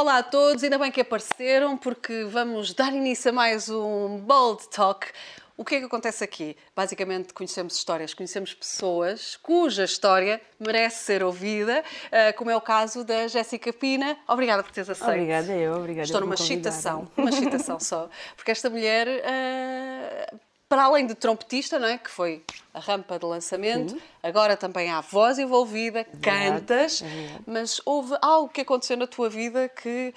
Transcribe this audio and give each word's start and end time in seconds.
Olá 0.00 0.18
a 0.18 0.22
todos, 0.22 0.62
ainda 0.62 0.78
bem 0.78 0.92
que 0.92 1.00
apareceram 1.00 1.76
porque 1.76 2.22
vamos 2.22 2.72
dar 2.72 2.94
início 2.94 3.32
a 3.32 3.34
mais 3.34 3.68
um 3.68 4.18
Bold 4.18 4.68
Talk. 4.68 5.08
O 5.56 5.64
que 5.64 5.74
é 5.74 5.80
que 5.80 5.86
acontece 5.86 6.22
aqui? 6.22 6.56
Basicamente, 6.72 7.34
conhecemos 7.34 7.74
histórias, 7.74 8.14
conhecemos 8.14 8.54
pessoas 8.54 9.34
cuja 9.42 9.82
história 9.82 10.40
merece 10.60 11.02
ser 11.02 11.24
ouvida, 11.24 11.82
eh, 12.12 12.32
como 12.34 12.48
é 12.48 12.56
o 12.56 12.60
caso 12.60 13.02
da 13.02 13.26
Jéssica 13.26 13.72
Pina. 13.72 14.16
Obrigada 14.28 14.62
por 14.62 14.70
teres 14.70 14.88
aceito. 14.88 15.10
Obrigada, 15.10 15.52
eu, 15.52 15.74
obrigada. 15.74 16.04
Estou 16.04 16.20
numa 16.20 16.36
excitação, 16.36 17.10
uma 17.16 17.30
excitação 17.30 17.80
só, 17.80 18.08
porque 18.36 18.52
esta 18.52 18.70
mulher, 18.70 19.08
uh, 19.08 20.38
para 20.68 20.84
além 20.84 21.06
de 21.06 21.14
trompetista, 21.14 21.78
não 21.78 21.88
é? 21.88 21.96
que 21.96 22.10
foi 22.10 22.44
a 22.74 22.80
rampa 22.80 23.18
de 23.18 23.24
lançamento, 23.24 23.92
Sim. 23.92 24.00
agora 24.22 24.56
também 24.56 24.90
há 24.90 25.00
voz 25.00 25.38
envolvida, 25.38 26.04
cantas, 26.22 27.02
é 27.02 27.38
mas 27.46 27.80
houve 27.84 28.16
algo 28.20 28.48
que 28.48 28.60
aconteceu 28.60 28.96
na 28.96 29.06
tua 29.06 29.30
vida 29.30 29.68
que 29.68 30.14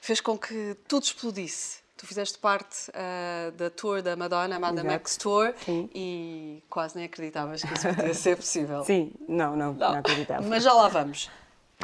fez 0.00 0.20
com 0.20 0.38
que 0.38 0.76
tudo 0.86 1.02
explodisse. 1.02 1.80
Tu 1.96 2.06
fizeste 2.06 2.38
parte 2.38 2.90
uh, 2.90 3.50
da 3.52 3.68
tour 3.68 4.00
da 4.00 4.16
Madonna, 4.16 4.56
a 4.56 4.58
Madonna 4.58 4.92
Max 4.92 5.18
Tour, 5.18 5.52
Sim. 5.62 5.90
e 5.94 6.62
quase 6.70 6.96
nem 6.96 7.04
acreditavas 7.04 7.60
que 7.62 7.74
isso 7.74 7.88
podia 7.94 8.14
ser 8.14 8.36
possível. 8.38 8.82
Sim, 8.84 9.12
não, 9.28 9.54
não, 9.54 9.74
não, 9.74 9.92
não 9.92 9.98
acreditava. 9.98 10.40
Mas 10.48 10.62
já 10.62 10.72
lá 10.72 10.88
vamos. 10.88 11.28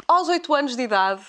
Aos 0.07 0.27
oito 0.27 0.55
anos 0.55 0.75
de 0.75 0.81
idade, 0.81 1.21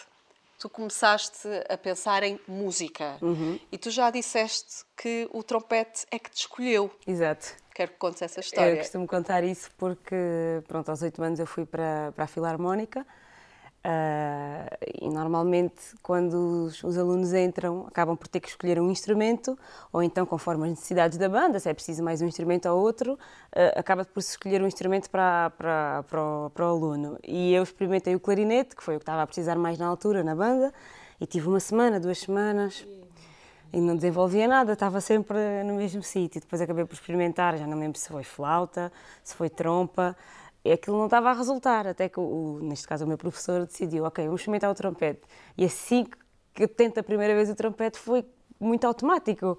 tu 0.58 0.68
começaste 0.68 1.48
a 1.68 1.78
pensar 1.78 2.22
em 2.22 2.38
música 2.46 3.16
uhum. 3.22 3.58
e 3.70 3.78
tu 3.78 3.90
já 3.90 4.10
disseste 4.10 4.84
que 4.96 5.28
o 5.32 5.42
trompete 5.42 6.04
é 6.10 6.18
que 6.18 6.30
te 6.30 6.40
escolheu. 6.40 6.90
Exato. 7.06 7.54
Quero 7.72 7.92
que 7.92 7.98
contes 7.98 8.22
essa 8.22 8.40
história. 8.40 8.72
Eu 8.72 8.78
costumo 8.78 9.06
contar 9.06 9.44
isso 9.44 9.70
porque, 9.78 10.16
pronto, 10.66 10.88
aos 10.88 11.00
oito 11.02 11.22
anos 11.22 11.38
eu 11.38 11.46
fui 11.46 11.64
para, 11.64 12.10
para 12.12 12.24
a 12.24 12.26
Filarmónica 12.26 13.06
Uh, 13.78 14.69
e 15.00 15.08
normalmente, 15.08 15.94
quando 16.02 16.66
os, 16.66 16.83
os, 16.83 16.98
alunos 16.98 17.33
entram, 17.33 17.86
acabam 17.86 18.16
por 18.16 18.27
ter 18.27 18.41
que 18.41 18.48
escolher 18.48 18.80
um 18.80 18.91
instrumento, 18.91 19.56
ou 19.92 20.02
então, 20.02 20.27
conforme 20.27 20.64
as 20.64 20.70
necessidades 20.70 21.16
da 21.16 21.28
banda, 21.28 21.61
se 21.61 21.69
é 21.70 21.75
preciso 21.75 22.02
mais 22.02 22.20
um 22.20 22.27
instrumento 22.27 22.69
ou 22.69 22.80
outro, 22.80 23.14
uh, 23.14 23.78
acaba 23.78 24.05
por 24.05 24.20
se 24.20 24.30
escolher 24.30 24.61
um 24.61 24.67
instrumento 24.67 25.08
para, 25.08 25.50
para, 25.50 26.02
para, 26.02 26.22
o, 26.22 26.50
para 26.50 26.64
o 26.67 26.69
aluno. 26.69 27.19
E 27.25 27.55
eu 27.55 27.62
experimentei 27.62 28.14
o 28.14 28.20
clarinete, 28.20 28.75
que 28.75 28.83
foi 28.83 28.97
o 28.97 28.98
que 28.98 29.05
estava 29.05 29.22
a 29.22 29.27
precisar 29.27 29.56
mais 29.56 29.78
na 29.78 29.86
altura 29.86 30.24
na 30.24 30.34
banda, 30.34 30.74
e 31.20 31.27
tive 31.27 31.48
uma 31.48 31.61
semana, 31.61 32.00
duas 32.00 32.19
semanas, 32.19 32.86
e 33.72 33.80
não 33.80 33.95
desenvolvia 33.95 34.48
nada, 34.48 34.72
estava 34.72 35.00
sempre 35.00 35.62
no 35.64 35.74
mesmo 35.74 36.02
sítio. 36.02 36.41
Depois 36.41 36.61
acabei 36.61 36.84
por 36.84 36.95
experimentar, 36.95 37.56
já 37.56 37.67
não 37.67 37.78
lembro 37.78 37.98
se 37.98 38.08
foi 38.08 38.24
flauta, 38.24 38.91
se 39.22 39.34
foi 39.34 39.48
trompa 39.48 40.17
aquilo 40.72 40.98
não 40.98 41.06
estava 41.06 41.30
a 41.30 41.33
resultar, 41.33 41.86
até 41.86 42.08
que, 42.08 42.20
o, 42.20 42.58
neste 42.62 42.86
caso, 42.86 43.05
o 43.05 43.08
meu 43.08 43.19
professor 43.19 43.66
decidiu, 43.66 44.05
ok, 44.05 44.24
vamos 44.24 44.41
experimentar 44.41 44.70
o 44.70 44.74
trompete. 44.74 45.22
E 45.56 45.64
assim 45.64 46.06
que 46.55 46.64
eu 46.64 46.69
tento 46.69 46.98
a 46.98 47.02
primeira 47.02 47.34
vez 47.34 47.50
o 47.50 47.55
trompete 47.55 47.98
foi 47.98 48.24
muito 48.58 48.86
automático. 48.86 49.58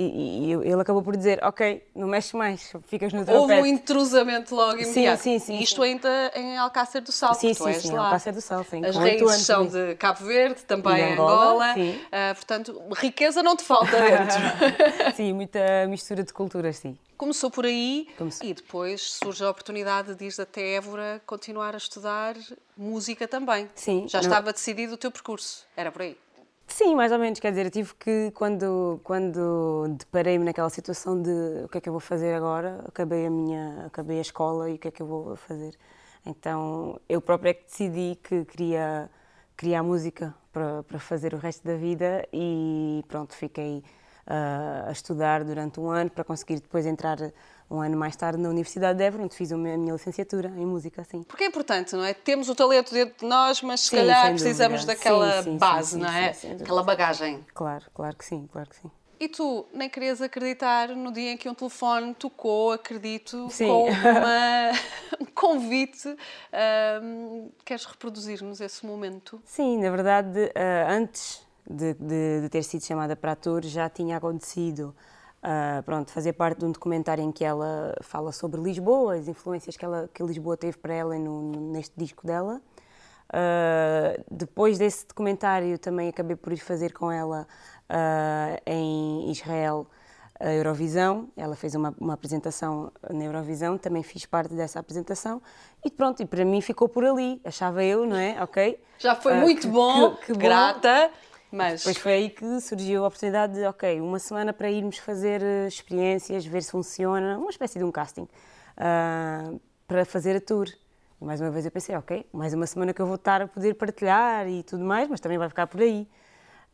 E, 0.00 0.04
e, 0.04 0.52
ele 0.52 0.80
acabou 0.80 1.02
por 1.02 1.16
dizer, 1.16 1.40
ok, 1.42 1.84
não 1.92 2.06
mexes 2.06 2.32
mais, 2.32 2.72
ficas 2.86 3.12
no 3.12 3.24
trompete. 3.24 3.36
Houve 3.36 3.54
um 3.54 3.66
intrusamento 3.66 4.54
logo 4.54 4.80
imediato. 4.80 5.20
Sim, 5.20 5.40
sim, 5.40 5.56
sim. 5.56 5.58
Isto 5.58 5.82
ainda 5.82 6.30
em 6.36 6.56
Alcácer 6.56 7.02
do 7.02 7.10
Sal, 7.10 7.34
sim, 7.34 7.52
sim, 7.52 7.72
sim, 7.72 7.90
lá. 7.90 8.04
Alcácer 8.04 8.32
do 8.32 8.40
Sal, 8.40 8.62
sim. 8.62 8.84
As 8.84 8.94
raízes 8.94 9.44
são 9.44 9.66
de 9.66 9.96
Cabo 9.96 10.24
Verde, 10.24 10.62
também 10.62 11.00
em 11.00 11.12
Angola. 11.14 11.72
Angola 11.72 11.74
uh, 11.74 12.34
portanto, 12.36 12.80
riqueza 12.94 13.42
não 13.42 13.56
te 13.56 13.64
falta 13.64 13.90
dentro. 14.00 15.14
sim, 15.16 15.32
muita 15.32 15.58
mistura 15.88 16.22
de 16.22 16.32
culturas, 16.32 16.76
sim. 16.76 16.96
Começou 17.16 17.50
por 17.50 17.66
aí 17.66 18.06
Começou. 18.16 18.46
e 18.46 18.54
depois 18.54 19.02
surge 19.02 19.42
a 19.42 19.50
oportunidade 19.50 20.14
de 20.14 20.26
ir 20.26 20.40
até 20.40 20.74
Évora 20.74 21.20
continuar 21.26 21.74
a 21.74 21.78
estudar 21.78 22.36
música 22.76 23.26
também. 23.26 23.68
Sim. 23.74 24.06
Já 24.08 24.20
estava 24.20 24.52
decidido 24.52 24.94
o 24.94 24.96
teu 24.96 25.10
percurso, 25.10 25.66
era 25.76 25.90
por 25.90 26.02
aí. 26.02 26.16
Sim, 26.68 26.94
mais 26.94 27.10
ou 27.12 27.18
menos. 27.18 27.40
Quer 27.40 27.50
dizer, 27.50 27.66
eu 27.66 27.70
tive 27.70 27.94
que, 27.94 28.30
quando, 28.32 29.00
quando 29.02 29.88
deparei-me 29.98 30.44
naquela 30.44 30.68
situação 30.70 31.20
de 31.20 31.30
o 31.64 31.68
que 31.68 31.78
é 31.78 31.80
que 31.80 31.88
eu 31.88 31.92
vou 31.92 32.00
fazer 32.00 32.34
agora, 32.34 32.84
acabei 32.86 33.26
a 33.26 33.30
minha 33.30 33.86
acabei 33.86 34.18
a 34.18 34.20
escola 34.20 34.70
e 34.70 34.74
o 34.74 34.78
que 34.78 34.88
é 34.88 34.90
que 34.90 35.02
eu 35.02 35.06
vou 35.06 35.36
fazer. 35.36 35.74
Então, 36.26 37.00
eu 37.08 37.20
própria 37.20 37.50
é 37.50 37.54
que 37.54 37.64
decidi 37.64 38.16
que 38.22 38.44
queria 38.44 39.10
criar 39.56 39.82
música 39.82 40.34
para, 40.52 40.82
para 40.84 40.98
fazer 40.98 41.34
o 41.34 41.38
resto 41.38 41.66
da 41.66 41.74
vida 41.76 42.26
e 42.32 43.02
pronto, 43.08 43.34
fiquei 43.34 43.82
uh, 44.26 44.88
a 44.88 44.92
estudar 44.92 45.44
durante 45.44 45.80
um 45.80 45.90
ano 45.90 46.10
para 46.10 46.22
conseguir 46.24 46.60
depois 46.60 46.86
entrar 46.86 47.18
um 47.70 47.80
ano 47.80 47.96
mais 47.96 48.16
tarde 48.16 48.40
na 48.40 48.48
Universidade 48.48 48.98
de 48.98 49.04
Évora, 49.04 49.24
onde 49.24 49.34
fiz 49.34 49.52
a 49.52 49.56
minha, 49.56 49.92
licenciatura 49.92 50.48
em 50.56 50.64
música, 50.64 51.02
assim. 51.02 51.22
Porque 51.22 51.44
é 51.44 51.46
importante, 51.46 51.94
não 51.94 52.04
é? 52.04 52.14
Temos 52.14 52.48
o 52.48 52.54
talento 52.54 52.92
dentro 52.92 53.18
de 53.18 53.26
nós, 53.26 53.60
mas 53.62 53.80
se 53.80 53.88
sim, 53.88 53.96
calhar 53.96 54.30
precisamos 54.30 54.84
daquela 54.84 55.42
sim, 55.42 55.52
sim, 55.52 55.58
base, 55.58 55.98
não 55.98 56.08
é? 56.08 56.34
Aquela 56.60 56.82
bagagem. 56.82 57.44
Claro, 57.54 57.84
claro 57.92 58.16
que 58.16 58.24
sim, 58.24 58.48
claro 58.50 58.70
que 58.70 58.76
sim. 58.76 58.90
E 59.20 59.28
tu 59.28 59.66
nem 59.74 59.90
querias 59.90 60.22
acreditar 60.22 60.90
no 60.90 61.10
dia 61.12 61.32
em 61.32 61.36
que 61.36 61.48
um 61.48 61.54
telefone 61.54 62.14
tocou, 62.14 62.70
acredito, 62.70 63.48
Sim. 63.50 63.66
com 63.66 63.84
uma, 63.90 64.70
um 65.20 65.26
convite. 65.26 66.16
Um, 67.02 67.50
queres 67.64 67.84
reproduzir-nos 67.84 68.60
esse 68.60 68.86
momento? 68.86 69.42
Sim, 69.44 69.78
na 69.78 69.90
verdade, 69.90 70.38
uh, 70.38 70.90
antes 70.90 71.42
de, 71.68 71.94
de, 71.94 72.42
de, 72.42 72.48
ter 72.48 72.62
sido 72.62 72.84
chamada 72.84 73.16
para 73.16 73.32
ator, 73.32 73.64
já 73.64 73.90
tinha 73.90 74.16
acontecido 74.16 74.94
Uh, 75.38 75.80
pronto, 75.84 76.10
fazer 76.10 76.32
parte 76.32 76.58
de 76.58 76.64
um 76.64 76.72
documentário 76.72 77.22
em 77.22 77.30
que 77.30 77.44
ela 77.44 77.94
fala 78.02 78.32
sobre 78.32 78.60
Lisboa, 78.60 79.14
as 79.14 79.28
influências 79.28 79.76
que, 79.76 79.84
ela, 79.84 80.10
que 80.12 80.20
Lisboa 80.20 80.56
teve 80.56 80.76
para 80.78 80.92
ela 80.92 81.16
no, 81.16 81.52
neste 81.72 81.94
disco 81.96 82.26
dela. 82.26 82.60
Uh, 83.28 84.24
depois 84.30 84.78
desse 84.78 85.06
documentário 85.06 85.78
também 85.78 86.08
acabei 86.08 86.34
por 86.34 86.52
ir 86.52 86.56
fazer 86.56 86.92
com 86.92 87.12
ela 87.12 87.46
uh, 87.88 88.60
em 88.66 89.30
Israel 89.30 89.86
a 90.40 90.52
Eurovisão. 90.52 91.28
Ela 91.36 91.54
fez 91.54 91.74
uma, 91.74 91.94
uma, 92.00 92.14
apresentação 92.14 92.90
na 93.08 93.24
Eurovisão, 93.24 93.78
também 93.78 94.02
fiz 94.02 94.26
parte 94.26 94.54
dessa 94.54 94.80
apresentação 94.80 95.42
e 95.84 95.90
pronto, 95.90 96.20
e 96.20 96.26
para 96.26 96.44
mim 96.44 96.60
ficou 96.60 96.88
por 96.88 97.04
ali, 97.04 97.40
achava 97.44 97.84
eu, 97.84 98.06
não 98.06 98.16
é? 98.16 98.42
Ok? 98.42 98.80
Já 98.98 99.14
foi 99.14 99.34
muito 99.34 99.68
bom, 99.68 100.16
que, 100.16 100.32
que 100.32 100.38
grata. 100.38 101.10
Mas... 101.50 101.80
Depois 101.80 101.96
foi 101.96 102.12
aí 102.12 102.30
que 102.30 102.60
surgiu 102.60 103.04
a 103.04 103.08
oportunidade 103.08 103.54
de, 103.54 103.64
ok, 103.64 104.00
uma 104.00 104.18
semana 104.18 104.52
para 104.52 104.70
irmos 104.70 104.98
fazer 104.98 105.42
eh, 105.42 105.66
experiências, 105.66 106.44
ver 106.44 106.62
se 106.62 106.70
funciona, 106.70 107.38
uma 107.38 107.50
espécie 107.50 107.78
de 107.78 107.84
um 107.84 107.90
casting, 107.90 108.22
uh, 108.76 109.60
para 109.86 110.04
fazer 110.04 110.36
a 110.36 110.40
tour. 110.40 110.68
E 111.20 111.24
mais 111.24 111.40
uma 111.40 111.50
vez 111.50 111.64
eu 111.64 111.70
pensei, 111.70 111.96
ok, 111.96 112.26
mais 112.32 112.52
uma 112.52 112.66
semana 112.66 112.92
que 112.92 113.00
eu 113.00 113.06
vou 113.06 113.16
estar 113.16 113.42
a 113.42 113.48
poder 113.48 113.74
partilhar 113.74 114.46
e 114.46 114.62
tudo 114.62 114.84
mais, 114.84 115.08
mas 115.08 115.20
também 115.20 115.38
vai 115.38 115.48
ficar 115.48 115.66
por 115.66 115.80
aí. 115.80 116.06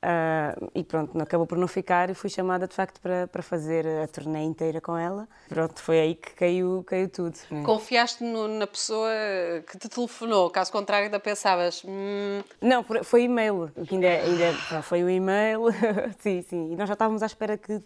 Uh, 0.04 0.70
e 0.74 0.84
pronto, 0.84 1.18
acabou 1.18 1.46
por 1.46 1.56
não 1.56 1.66
ficar 1.66 2.10
e 2.10 2.14
fui 2.14 2.28
chamada 2.28 2.68
de 2.68 2.74
facto 2.74 3.00
para, 3.00 3.26
para 3.26 3.42
fazer 3.42 3.86
a 3.86 4.06
turnê 4.06 4.42
inteira 4.42 4.78
com 4.78 4.98
ela. 4.98 5.26
Pronto, 5.48 5.80
foi 5.80 5.98
aí 5.98 6.14
que 6.14 6.34
caiu, 6.34 6.84
caiu 6.86 7.08
tudo. 7.08 7.34
Né? 7.50 7.62
Confiaste 7.62 8.22
no, 8.22 8.46
na 8.46 8.66
pessoa 8.66 9.08
que 9.66 9.78
te 9.78 9.88
telefonou, 9.88 10.50
caso 10.50 10.70
contrário 10.70 11.06
ainda 11.06 11.18
pensavas... 11.18 11.82
Hum... 11.86 12.42
Não, 12.60 12.84
foi 13.02 13.22
e-mail, 13.22 13.72
ainda, 13.90 14.08
ainda 14.08 14.82
foi 14.82 15.02
o 15.02 15.08
e-mail, 15.08 15.62
sim, 16.20 16.42
sim, 16.42 16.72
e 16.72 16.76
nós 16.76 16.86
já 16.86 16.92
estávamos 16.92 17.22
à 17.22 17.26
espera 17.26 17.56
que 17.56 17.80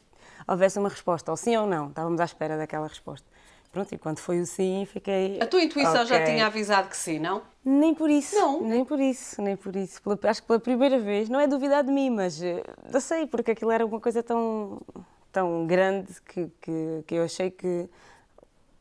houvesse 0.49 0.77
uma 0.77 0.89
resposta, 0.89 1.31
ou 1.31 1.37
sim 1.37 1.57
ou 1.57 1.69
não, 1.69 1.89
estávamos 1.89 2.21
à 2.21 2.25
espera 2.25 2.59
daquela 2.59 2.89
resposta. 2.89 3.29
Pronto, 3.71 3.95
e 3.95 3.99
quando 3.99 4.19
foi 4.19 4.41
o 4.41 4.47
sim, 4.47 4.87
fiquei. 4.91 5.39
A 5.41 5.47
tua 5.47 5.63
intuição 5.63 6.03
okay. 6.03 6.07
já 6.07 6.25
tinha 6.25 6.47
avisado 6.47 6.89
que 6.89 6.97
sim, 6.97 7.19
não? 7.19 7.43
Nem 7.65 7.95
por 7.95 8.09
isso. 8.09 8.35
Não. 8.35 8.63
Nem 8.63 8.85
por 8.85 8.99
isso, 8.99 9.43
nem 9.43 9.57
por 9.57 9.77
isso. 9.77 10.01
Pela, 10.03 10.19
acho 10.23 10.41
que 10.41 10.49
pela 10.49 10.59
primeira 10.59 10.99
vez, 10.99 11.29
não 11.29 11.39
é 11.39 11.47
duvidar 11.47 11.85
de 11.85 11.93
mim, 11.93 12.09
mas 12.09 12.43
eh, 12.43 12.63
sei, 13.01 13.27
porque 13.27 13.51
aquilo 13.51 13.71
era 13.71 13.85
uma 13.85 14.01
coisa 14.01 14.23
tão, 14.23 14.81
tão 15.31 15.67
grande 15.67 16.13
que, 16.23 16.51
que, 16.63 17.05
que 17.07 17.15
eu 17.15 17.25
achei 17.25 17.51
que 17.51 17.89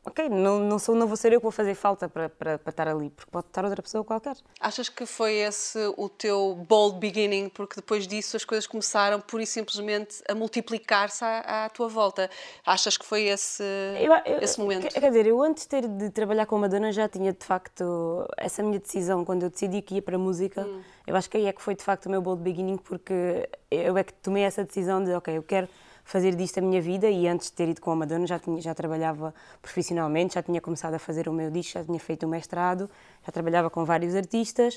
ok, 0.04 0.28
não, 0.28 0.60
não, 0.60 0.78
sou, 0.78 0.94
não 0.94 1.06
vou 1.06 1.16
ser 1.16 1.32
eu 1.32 1.40
que 1.40 1.42
vou 1.42 1.52
fazer 1.52 1.74
falta 1.74 2.08
para, 2.08 2.28
para, 2.28 2.58
para 2.58 2.70
estar 2.70 2.88
ali, 2.88 3.10
porque 3.10 3.30
pode 3.30 3.46
estar 3.46 3.64
outra 3.64 3.82
pessoa 3.82 4.04
qualquer. 4.04 4.36
Achas 4.60 4.88
que 4.88 5.04
foi 5.06 5.34
esse 5.34 5.78
o 5.96 6.08
teu 6.08 6.54
bold 6.68 6.98
beginning, 6.98 7.48
porque 7.48 7.76
depois 7.76 8.06
disso 8.06 8.36
as 8.36 8.44
coisas 8.44 8.66
começaram 8.66 9.20
pura 9.20 9.42
e 9.42 9.46
simplesmente 9.46 10.22
a 10.28 10.34
multiplicar-se 10.34 11.24
à, 11.24 11.64
à, 11.64 11.68
tua 11.68 11.88
volta? 11.88 12.30
Achas 12.64 12.96
que 12.96 13.04
foi 13.04 13.24
esse, 13.24 13.62
eu, 14.00 14.12
eu, 14.24 14.40
esse 14.40 14.58
momento? 14.58 14.88
Quer 14.88 15.08
dizer, 15.08 15.26
eu 15.26 15.42
antes 15.42 15.64
de, 15.64 15.68
ter, 15.68 15.86
de 15.86 16.10
trabalhar 16.10 16.46
com 16.46 16.56
a 16.56 16.58
Madonna 16.60 16.92
já 16.92 17.08
tinha 17.08 17.32
de 17.32 17.44
facto 17.44 18.26
essa 18.36 18.62
minha 18.62 18.78
decisão, 18.78 19.24
quando 19.24 19.42
eu 19.42 19.50
decidi 19.50 19.82
que 19.82 19.96
ia 19.96 20.02
para 20.02 20.16
a 20.16 20.18
música, 20.18 20.62
hum. 20.62 20.82
eu 21.06 21.16
acho 21.16 21.28
que 21.28 21.36
aí 21.36 21.46
é 21.46 21.52
que 21.52 21.62
foi 21.62 21.74
de 21.74 21.82
facto 21.82 22.06
o 22.06 22.10
meu 22.10 22.22
bold 22.22 22.42
beginning, 22.42 22.78
porque 22.78 23.48
eu 23.70 23.96
é 23.96 24.04
que 24.04 24.12
tomei 24.14 24.44
essa 24.44 24.64
decisão 24.64 25.02
de, 25.02 25.12
ok, 25.12 25.36
eu 25.36 25.42
quero 25.42 25.68
fazer 26.08 26.34
disto 26.34 26.56
a 26.56 26.62
minha 26.62 26.80
vida 26.80 27.06
e 27.10 27.28
antes 27.28 27.48
de 27.48 27.52
ter 27.52 27.68
ido 27.68 27.82
com 27.82 27.90
a 27.90 27.96
Madonna 27.96 28.26
já, 28.26 28.38
tinha, 28.38 28.58
já 28.62 28.74
trabalhava 28.74 29.34
profissionalmente, 29.60 30.36
já 30.36 30.42
tinha 30.42 30.58
começado 30.58 30.94
a 30.94 30.98
fazer 30.98 31.28
o 31.28 31.32
meu 31.34 31.50
disco, 31.50 31.74
já 31.74 31.84
tinha 31.84 32.00
feito 32.00 32.24
o 32.24 32.28
mestrado, 32.28 32.88
já 33.26 33.30
trabalhava 33.30 33.68
com 33.68 33.84
vários 33.84 34.14
artistas. 34.14 34.76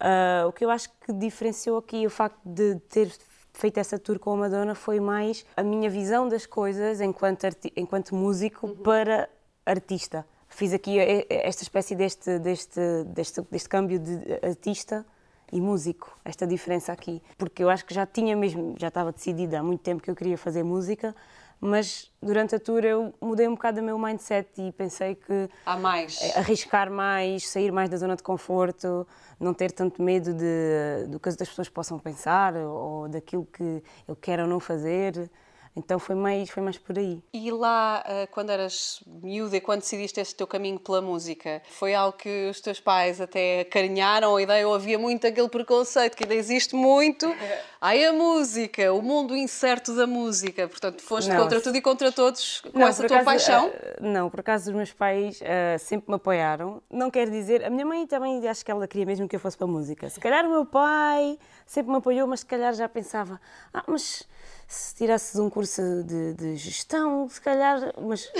Uh, 0.00 0.48
o 0.48 0.52
que 0.52 0.64
eu 0.64 0.70
acho 0.70 0.88
que 1.04 1.12
diferenciou 1.12 1.76
aqui 1.76 2.06
o 2.06 2.10
facto 2.10 2.40
de 2.42 2.76
ter 2.88 3.12
feito 3.52 3.78
essa 3.78 3.98
tour 3.98 4.18
com 4.18 4.32
a 4.32 4.36
Madonna 4.36 4.74
foi 4.74 5.00
mais 5.00 5.44
a 5.54 5.62
minha 5.62 5.90
visão 5.90 6.26
das 6.26 6.46
coisas 6.46 7.02
enquanto, 7.02 7.46
enquanto 7.76 8.14
músico 8.14 8.66
uhum. 8.66 8.76
para 8.76 9.28
artista. 9.66 10.26
Fiz 10.48 10.72
aqui 10.72 10.98
esta 11.28 11.62
espécie 11.62 11.94
deste, 11.94 12.38
deste, 12.38 12.80
deste, 13.04 13.42
deste 13.42 13.68
câmbio 13.68 13.98
de 13.98 14.18
artista 14.42 15.04
e 15.52 15.60
músico, 15.60 16.16
esta 16.24 16.46
diferença 16.46 16.92
aqui. 16.92 17.22
Porque 17.36 17.62
eu 17.62 17.70
acho 17.70 17.84
que 17.84 17.94
já 17.94 18.06
tinha 18.06 18.36
mesmo, 18.36 18.74
já 18.78 18.88
estava 18.88 19.12
decidida 19.12 19.60
há 19.60 19.62
muito 19.62 19.80
tempo 19.80 20.02
que 20.02 20.10
eu 20.10 20.14
queria 20.14 20.38
fazer 20.38 20.62
música, 20.62 21.14
mas 21.60 22.10
durante 22.22 22.54
a 22.54 22.58
tour 22.58 22.84
eu 22.84 23.12
mudei 23.20 23.46
um 23.46 23.54
bocado 23.54 23.80
o 23.80 23.84
meu 23.84 23.98
mindset 23.98 24.48
e 24.58 24.72
pensei 24.72 25.14
que 25.14 25.48
há 25.66 25.76
mais 25.76 26.18
arriscar 26.34 26.90
mais, 26.90 27.46
sair 27.48 27.70
mais 27.70 27.90
da 27.90 27.98
zona 27.98 28.16
de 28.16 28.22
conforto, 28.22 29.06
não 29.38 29.52
ter 29.52 29.70
tanto 29.70 30.02
medo 30.02 30.32
de, 30.32 31.06
do 31.08 31.20
que 31.20 31.28
as 31.28 31.36
pessoas 31.36 31.68
possam 31.68 31.98
pensar 31.98 32.56
ou 32.56 33.08
daquilo 33.08 33.44
que 33.44 33.82
eu 34.08 34.16
quero 34.16 34.44
ou 34.44 34.48
não 34.48 34.58
fazer. 34.58 35.30
Então 35.80 35.98
foi 35.98 36.14
mais, 36.14 36.50
foi 36.50 36.62
mais 36.62 36.76
por 36.76 36.98
aí. 36.98 37.22
E 37.32 37.50
lá, 37.50 38.04
eh, 38.06 38.26
quando 38.26 38.50
eras 38.50 39.02
miúda 39.22 39.56
e 39.56 39.60
quando 39.60 39.80
decidiste 39.80 40.20
este 40.20 40.34
teu 40.34 40.46
caminho 40.46 40.78
pela 40.78 41.00
música, 41.00 41.62
foi 41.70 41.94
algo 41.94 42.16
que 42.16 42.48
os 42.50 42.60
teus 42.60 42.78
pais 42.78 43.20
até 43.20 43.60
acarinharam 43.60 44.36
a 44.36 44.42
ideia 44.42 44.68
ou 44.68 44.74
havia 44.74 44.98
muito 44.98 45.26
aquele 45.26 45.48
preconceito 45.48 46.16
que 46.16 46.24
ainda 46.24 46.34
existe 46.34 46.76
muito? 46.76 47.34
Ai, 47.80 48.04
a 48.04 48.12
música, 48.12 48.92
o 48.92 49.00
mundo 49.00 49.34
incerto 49.34 49.96
da 49.96 50.06
música. 50.06 50.68
Portanto, 50.68 51.00
foste 51.00 51.30
não, 51.30 51.38
contra 51.38 51.60
tudo 51.62 51.76
e 51.76 51.80
contra 51.80 52.12
todos 52.12 52.60
com 52.60 52.78
não, 52.78 52.88
essa 52.88 53.06
tua 53.06 53.20
acaso, 53.20 53.24
paixão? 53.24 53.68
Uh, 53.68 53.72
não, 54.02 54.28
por 54.28 54.40
acaso 54.40 54.70
os 54.70 54.76
meus 54.76 54.92
pais 54.92 55.40
uh, 55.40 55.78
sempre 55.78 56.10
me 56.10 56.16
apoiaram. 56.16 56.82
Não 56.90 57.10
quer 57.10 57.30
dizer, 57.30 57.64
a 57.64 57.70
minha 57.70 57.86
mãe 57.86 58.06
também 58.06 58.46
acho 58.46 58.62
que 58.62 58.70
ela 58.70 58.86
queria 58.86 59.06
mesmo 59.06 59.26
que 59.26 59.34
eu 59.34 59.40
fosse 59.40 59.56
para 59.56 59.66
a 59.66 59.70
música. 59.70 60.10
Se 60.10 60.20
calhar 60.20 60.44
o 60.44 60.50
meu 60.50 60.66
pai 60.66 61.38
sempre 61.64 61.90
me 61.90 61.96
apoiou, 61.96 62.26
mas 62.26 62.40
se 62.40 62.46
calhar 62.46 62.74
já 62.74 62.86
pensava, 62.86 63.40
ah, 63.72 63.84
mas 63.86 64.28
se 64.70 64.94
tirasses 64.94 65.34
um 65.34 65.50
curso 65.50 65.82
de, 66.04 66.34
de, 66.34 66.54
gestão, 66.54 67.28
se 67.28 67.40
calhar, 67.40 67.92
mas 68.00 68.30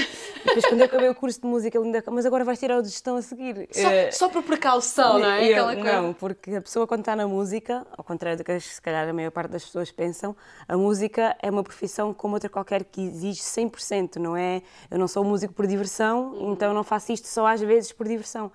depois 0.47 0.65
quando 0.65 0.79
eu 0.79 0.87
acabei 0.87 1.09
o 1.09 1.15
curso 1.15 1.41
de 1.41 1.47
música, 1.49 1.77
ele 1.77 1.87
ainda, 1.87 2.05
mas 2.09 2.25
agora 2.25 2.45
vais 2.45 2.57
tirar 2.57 2.79
o 2.79 2.83
de 2.83 2.89
gestão 2.89 3.17
a 3.17 3.23
seguir. 3.23 3.69
Só, 3.73 3.89
uh, 3.89 4.13
só 4.13 4.29
por 4.29 4.45
precaução, 4.45 5.19
não 5.19 5.29
é? 5.29 5.49
Eu, 5.49 5.75
não, 5.83 6.13
porque 6.13 6.55
a 6.55 6.61
pessoa 6.61 6.87
quando 6.87 7.01
está 7.01 7.17
na 7.17 7.27
música, 7.27 7.85
ao 7.99 8.05
contrário 8.05 8.39
do 8.39 8.45
que 8.45 8.61
se 8.61 8.81
calhar 8.81 9.09
a 9.09 9.13
maior 9.13 9.33
parte 9.33 9.51
das 9.51 9.65
pessoas 9.65 9.91
pensam, 9.91 10.37
a 10.69 10.77
música 10.77 11.37
é 11.43 11.51
uma 11.51 11.65
profissão 11.65 12.15
como 12.15 12.35
outra 12.35 12.49
qualquer 12.49 12.85
que 12.85 13.01
exige 13.01 13.41
100%, 13.41 14.15
não 14.17 14.37
é? 14.37 14.63
Eu 14.89 15.01
não 15.01 15.09
sou 15.09 15.25
músico 15.25 15.53
por 15.53 15.67
diversão, 15.67 16.33
uhum. 16.35 16.53
então 16.53 16.73
não 16.73 16.85
faço 16.85 17.11
isto 17.11 17.27
só 17.27 17.45
às 17.45 17.61
vezes 17.61 17.91
por 17.91 18.07
diversão. 18.07 18.53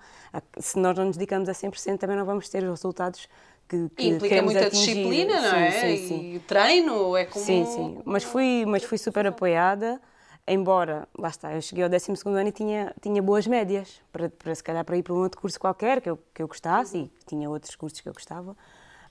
Se 0.58 0.78
nós 0.78 0.96
não 0.96 1.04
nos 1.04 1.18
dedicamos 1.18 1.46
a 1.46 1.52
100%, 1.52 1.98
também 1.98 2.16
não 2.16 2.24
vamos 2.24 2.48
ter 2.48 2.62
os 2.62 2.70
resultados 2.70 3.28
que, 3.68 3.88
que 3.90 4.08
implica 4.08 4.42
muita 4.42 4.66
atingir. 4.66 4.94
disciplina, 4.94 5.40
não 5.40 5.58
é? 5.58 5.70
Sim, 5.70 6.08
sim. 6.08 6.34
E 6.34 6.38
treino 6.40 7.16
é 7.16 7.24
como... 7.24 7.44
Sim, 7.44 7.64
sim. 7.64 7.98
Mas 8.04 8.24
fui, 8.24 8.64
mas 8.66 8.84
fui 8.84 8.98
super 8.98 9.26
apoiada, 9.26 10.00
embora, 10.46 11.08
lá 11.18 11.28
está, 11.28 11.54
eu 11.54 11.60
cheguei 11.60 11.82
ao 11.82 11.90
12 11.90 12.12
ano 12.26 12.48
e 12.48 12.52
tinha, 12.52 12.94
tinha 13.00 13.22
boas 13.22 13.46
médias, 13.46 14.00
para, 14.12 14.28
para 14.28 14.54
se 14.54 14.62
calhar 14.62 14.84
para 14.84 14.96
ir 14.96 15.02
para 15.02 15.14
um 15.14 15.18
outro 15.18 15.40
curso 15.40 15.58
qualquer 15.58 16.00
que 16.00 16.08
eu, 16.08 16.18
que 16.32 16.42
eu 16.42 16.48
gostasse, 16.48 16.98
e 16.98 17.10
tinha 17.26 17.50
outros 17.50 17.74
cursos 17.74 18.00
que 18.00 18.08
eu 18.08 18.12
gostava, 18.12 18.56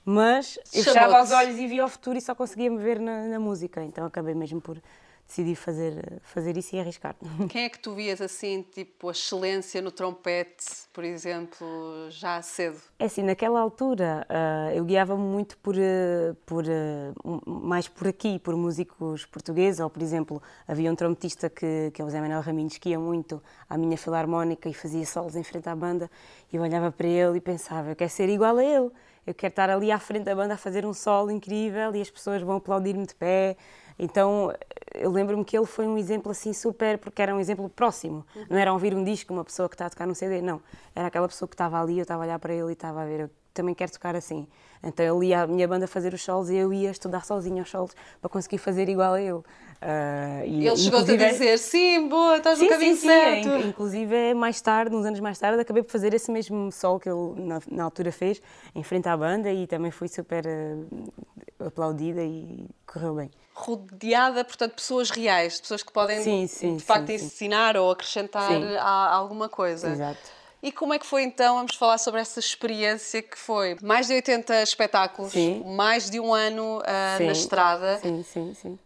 mas 0.04 0.58
eu 0.72 0.84
fechava 0.84 1.22
os 1.22 1.32
olhos 1.32 1.58
e 1.58 1.66
via 1.66 1.84
o 1.84 1.88
futuro 1.88 2.16
e 2.16 2.20
só 2.20 2.34
conseguia 2.34 2.70
me 2.70 2.78
ver 2.78 2.98
na, 2.98 3.24
na 3.24 3.40
música, 3.40 3.82
então 3.82 4.06
acabei 4.06 4.34
mesmo 4.34 4.60
por 4.60 4.80
decidi 5.26 5.54
fazer, 5.54 6.20
fazer 6.22 6.56
isso 6.56 6.76
e 6.76 6.80
arriscar. 6.80 7.16
Quem 7.50 7.64
é 7.64 7.68
que 7.68 7.78
tu 7.78 7.94
vias 7.94 8.20
assim, 8.20 8.62
tipo, 8.62 9.08
a 9.08 9.12
excelência 9.12 9.82
no 9.82 9.90
trompete, 9.90 10.64
por 10.92 11.02
exemplo, 11.04 11.66
já 12.10 12.40
cedo? 12.42 12.78
É 12.98 13.06
assim, 13.06 13.22
naquela 13.22 13.60
altura 13.60 14.26
uh, 14.30 14.76
eu 14.76 14.84
guiava-me 14.84 15.22
muito 15.22 15.58
por, 15.58 15.74
uh, 15.74 16.34
por 16.46 16.64
uh, 16.64 17.50
mais 17.50 17.88
por 17.88 18.06
aqui, 18.06 18.38
por 18.38 18.56
músicos 18.56 19.26
portugueses, 19.26 19.80
ou 19.80 19.90
por 19.90 20.02
exemplo, 20.02 20.40
havia 20.66 20.90
um 20.90 20.94
trompetista 20.94 21.50
que, 21.50 21.90
que 21.92 22.00
é 22.00 22.04
o 22.04 22.08
Zé 22.08 22.20
Manuel 22.20 22.40
Raminhos, 22.40 22.78
que 22.78 22.90
ia 22.90 22.98
muito 22.98 23.42
à 23.68 23.76
minha 23.76 23.98
filarmónica 23.98 24.68
e 24.68 24.74
fazia 24.74 25.04
solos 25.04 25.34
em 25.34 25.42
frente 25.42 25.68
à 25.68 25.74
banda, 25.74 26.10
e 26.52 26.56
eu 26.56 26.62
olhava 26.62 26.92
para 26.92 27.08
ele 27.08 27.38
e 27.38 27.40
pensava, 27.40 27.90
eu 27.90 27.96
quero 27.96 28.10
ser 28.10 28.28
igual 28.28 28.56
a 28.56 28.64
ele, 28.64 28.90
eu 29.26 29.34
quero 29.34 29.50
estar 29.50 29.68
ali 29.68 29.90
à 29.90 29.98
frente 29.98 30.22
da 30.22 30.34
banda 30.36 30.54
a 30.54 30.56
fazer 30.56 30.86
um 30.86 30.94
solo 30.94 31.32
incrível 31.32 31.94
e 31.96 32.00
as 32.00 32.08
pessoas 32.08 32.40
vão 32.42 32.56
aplaudir-me 32.56 33.04
de 33.04 33.14
pé, 33.14 33.56
então 33.98 34.52
eu 34.94 35.10
lembro-me 35.10 35.44
que 35.44 35.56
ele 35.56 35.66
foi 35.66 35.86
um 35.86 35.98
exemplo 35.98 36.32
assim 36.32 36.52
super, 36.52 36.98
porque 36.98 37.20
era 37.20 37.34
um 37.34 37.40
exemplo 37.40 37.68
próximo. 37.68 38.24
Uhum. 38.34 38.46
Não 38.50 38.58
era 38.58 38.72
ouvir 38.72 38.94
um 38.94 39.04
disco, 39.04 39.32
uma 39.32 39.44
pessoa 39.44 39.68
que 39.68 39.74
está 39.74 39.86
a 39.86 39.90
tocar 39.90 40.06
num 40.06 40.14
CD, 40.14 40.40
não. 40.40 40.60
Era 40.94 41.08
aquela 41.08 41.28
pessoa 41.28 41.48
que 41.48 41.54
estava 41.54 41.80
ali, 41.80 41.98
eu 41.98 42.02
estava 42.02 42.22
a 42.22 42.26
olhar 42.26 42.38
para 42.38 42.54
ele 42.54 42.70
e 42.70 42.72
estava 42.72 43.02
a 43.02 43.04
ver, 43.04 43.20
eu 43.20 43.30
também 43.52 43.74
quero 43.74 43.92
tocar 43.92 44.14
assim. 44.14 44.46
Então 44.82 45.04
ele 45.04 45.28
ia 45.28 45.42
à 45.42 45.46
minha 45.46 45.66
banda 45.66 45.86
fazer 45.86 46.12
os 46.12 46.22
solos 46.22 46.50
e 46.50 46.56
eu 46.56 46.72
ia 46.72 46.90
estudar 46.90 47.24
sozinho 47.24 47.58
aos 47.58 47.70
solos 47.70 47.92
para 48.20 48.28
conseguir 48.28 48.58
fazer 48.58 48.88
igual 48.88 49.14
a 49.14 49.20
ele. 49.20 49.32
Uh, 49.32 50.46
e 50.46 50.66
ele 50.66 50.76
chegou-te 50.76 51.12
a 51.12 51.16
dizer, 51.16 51.58
sim, 51.58 52.08
boa, 52.08 52.38
estás 52.38 52.58
sim, 52.58 52.64
no 52.64 52.70
caminho 52.70 52.96
sim, 52.96 53.06
certo. 53.06 53.48
Sim. 53.48 53.68
Inclusive, 53.68 54.34
mais 54.34 54.60
tarde, 54.60 54.94
uns 54.94 55.04
anos 55.04 55.20
mais 55.20 55.38
tarde, 55.38 55.60
acabei 55.60 55.82
por 55.82 55.90
fazer 55.90 56.14
esse 56.14 56.30
mesmo 56.30 56.70
sol 56.70 57.00
que 57.00 57.08
ele 57.08 57.34
na, 57.36 57.60
na 57.70 57.84
altura 57.84 58.12
fez, 58.12 58.40
em 58.74 58.82
frente 58.82 59.08
à 59.08 59.16
banda 59.16 59.50
e 59.50 59.66
também 59.66 59.90
fui 59.90 60.08
super 60.08 60.44
uh, 60.46 61.66
aplaudida 61.66 62.22
e 62.22 62.66
correu 62.86 63.14
bem 63.14 63.30
rodeada, 63.56 64.44
portanto, 64.44 64.72
de 64.72 64.76
pessoas 64.76 65.08
reais, 65.08 65.58
pessoas 65.58 65.82
que 65.82 65.90
podem 65.90 66.22
sim, 66.22 66.46
sim, 66.46 66.76
de 66.76 66.84
facto 66.84 67.06
sim, 67.06 67.14
ensinar 67.14 67.74
ou 67.76 67.90
acrescentar 67.90 68.52
a, 68.52 68.82
a 68.82 69.14
alguma 69.14 69.48
coisa. 69.48 69.88
Exato. 69.88 70.36
E 70.62 70.70
como 70.70 70.92
é 70.92 70.98
que 70.98 71.06
foi 71.06 71.22
então? 71.22 71.56
Vamos 71.56 71.74
falar 71.74 71.96
sobre 71.96 72.20
essa 72.20 72.38
experiência 72.38 73.22
que 73.22 73.38
foi 73.38 73.76
mais 73.82 74.08
de 74.08 74.14
80 74.14 74.62
espetáculos, 74.62 75.32
mais 75.64 76.10
de 76.10 76.20
um 76.20 76.34
ano 76.34 76.80
uh, 76.80 77.24
na 77.24 77.32
estrada. 77.32 77.98
Sim, 77.98 78.22
sim, 78.22 78.54
sim. 78.54 78.78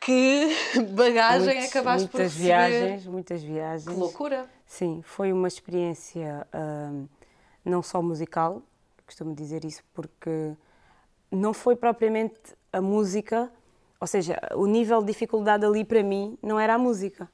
Que 0.00 0.54
bagagem 0.94 1.54
Muitos, 1.54 1.70
acabaste 1.70 2.08
por 2.08 2.20
receber? 2.20 2.44
Muitas 2.44 2.70
viagens, 2.70 3.06
muitas 3.06 3.42
viagens. 3.42 3.88
Que 3.88 3.94
loucura! 3.94 4.48
Sim, 4.66 5.02
foi 5.04 5.32
uma 5.32 5.48
experiência 5.48 6.46
uh, 6.54 7.08
não 7.64 7.82
só 7.82 8.00
musical, 8.00 8.62
costumo 9.04 9.34
dizer 9.34 9.64
isso, 9.64 9.82
porque 9.92 10.52
não 11.30 11.52
foi 11.52 11.76
propriamente 11.76 12.40
a 12.72 12.80
música 12.80 13.50
ou 14.04 14.06
seja, 14.06 14.38
o 14.54 14.66
nível 14.66 15.00
de 15.00 15.06
dificuldade 15.06 15.64
ali 15.64 15.82
para 15.82 16.02
mim 16.02 16.36
não 16.42 16.60
era 16.60 16.74
a 16.74 16.78
música, 16.78 17.26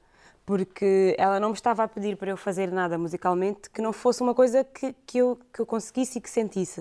porque 0.45 1.13
ela 1.17 1.37
não 1.37 1.49
me 1.49 1.53
estava 1.53 1.83
a 1.83 1.87
pedir 1.87 2.15
para 2.15 2.31
eu 2.31 2.37
fazer 2.37 2.71
nada 2.71 2.97
musicalmente 2.97 3.69
que 3.69 3.81
não 3.81 3.91
fosse 3.91 4.21
uma 4.21 4.33
coisa 4.33 4.63
que, 4.63 4.95
que, 5.05 5.17
eu, 5.17 5.37
que 5.51 5.59
eu 5.59 5.65
conseguisse 5.65 6.17
e 6.17 6.21
que 6.21 6.29
sentisse. 6.29 6.79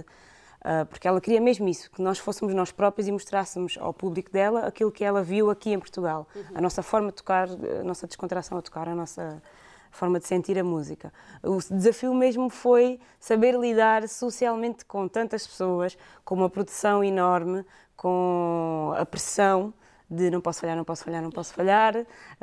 Uh, 0.60 0.87
porque 0.88 1.08
ela 1.08 1.20
queria 1.20 1.40
mesmo 1.40 1.69
isso, 1.69 1.90
que 1.90 2.00
nós 2.00 2.20
fôssemos 2.20 2.54
nós 2.54 2.70
próprios 2.70 3.08
e 3.08 3.12
mostrássemos 3.12 3.76
ao 3.81 3.92
público 3.92 4.31
dela 4.31 4.60
aquilo 4.60 4.92
que 4.92 5.02
ela 5.02 5.25
viu 5.25 5.50
aqui 5.50 5.72
em 5.72 5.78
Portugal. 5.81 6.28
Uhum. 6.37 6.42
A 6.54 6.60
nossa 6.60 6.84
forma 6.84 7.08
de 7.08 7.14
tocar, 7.14 7.48
a 7.48 7.82
nossa 7.82 8.06
descontração 8.06 8.58
a 8.58 8.62
tocar, 8.62 8.88
a 8.88 8.94
nossa 8.94 9.42
forma 9.90 10.19
de 10.19 10.26
sentir 10.26 10.58
a 10.58 10.64
música. 10.64 11.12
O 11.42 11.58
desafio 11.58 12.14
mesmo 12.14 12.48
foi 12.48 13.00
saber 13.19 13.54
lidar 13.54 14.09
socialmente 14.09 14.85
com 14.85 15.09
tantas 15.09 15.47
pessoas, 15.47 15.97
com 16.25 16.35
uma 16.35 16.50
produção 16.50 17.02
enorme, 17.02 17.64
com 17.97 18.94
a 18.97 19.04
pressão 19.04 19.75
de 20.11 20.28
não 20.28 20.40
posso 20.40 20.61
falhar, 20.61 20.76
não 20.76 20.82
posso 20.82 21.04
falhar, 21.04 21.23
não 21.23 21.30
posso 21.30 21.54
falhar. 21.54 21.94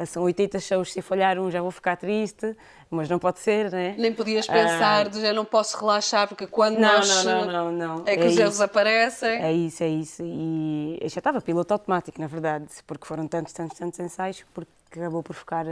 São 0.06 0.24
80 0.24 0.58
shows, 0.60 0.94
se 0.94 1.02
falhar 1.02 1.38
um 1.38 1.52
já 1.52 1.62
vou 1.62 1.70
ficar 1.70 1.98
triste, 1.98 2.56
mas 2.90 3.10
não 3.10 3.20
pode 3.20 3.40
ser, 3.40 3.70
né? 3.70 3.94
Nem 3.98 4.14
podias 4.14 4.48
pensar, 4.48 5.06
ah, 5.06 5.10
de 5.10 5.20
já 5.20 5.34
não 5.34 5.44
posso 5.44 5.78
relaxar, 5.78 6.30
porque 6.30 6.48
quando 6.48 6.78
não, 6.80 6.94
nós... 6.96 7.26
Não, 7.26 7.46
não, 7.46 7.72
não, 7.72 7.72
não. 7.72 8.04
É 8.06 8.16
que 8.16 8.24
é 8.24 8.28
os 8.28 8.38
erros 8.38 8.62
aparecem. 8.62 9.44
É 9.44 9.52
isso, 9.52 9.84
é 9.84 9.90
isso. 9.90 10.24
E 10.24 10.98
eu 11.02 11.10
já 11.10 11.20
estava 11.20 11.42
piloto 11.42 11.74
automático, 11.74 12.22
na 12.22 12.28
verdade, 12.28 12.68
porque 12.86 13.06
foram 13.06 13.28
tantos, 13.28 13.52
tantos, 13.52 13.78
tantos 13.78 14.00
ensaios, 14.00 14.46
porque 14.54 14.72
acabou 14.90 15.22
por 15.22 15.36
ficar 15.36 15.66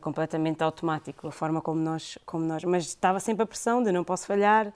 completamente 0.00 0.62
automático, 0.62 1.28
a 1.28 1.32
forma 1.32 1.60
como 1.60 1.80
nós, 1.80 2.18
como 2.26 2.44
nós... 2.44 2.64
Mas 2.64 2.86
estava 2.86 3.20
sempre 3.20 3.44
a 3.44 3.46
pressão 3.46 3.82
de 3.82 3.92
não 3.92 4.02
posso 4.02 4.26
falhar, 4.26 4.68
uh, 4.68 4.72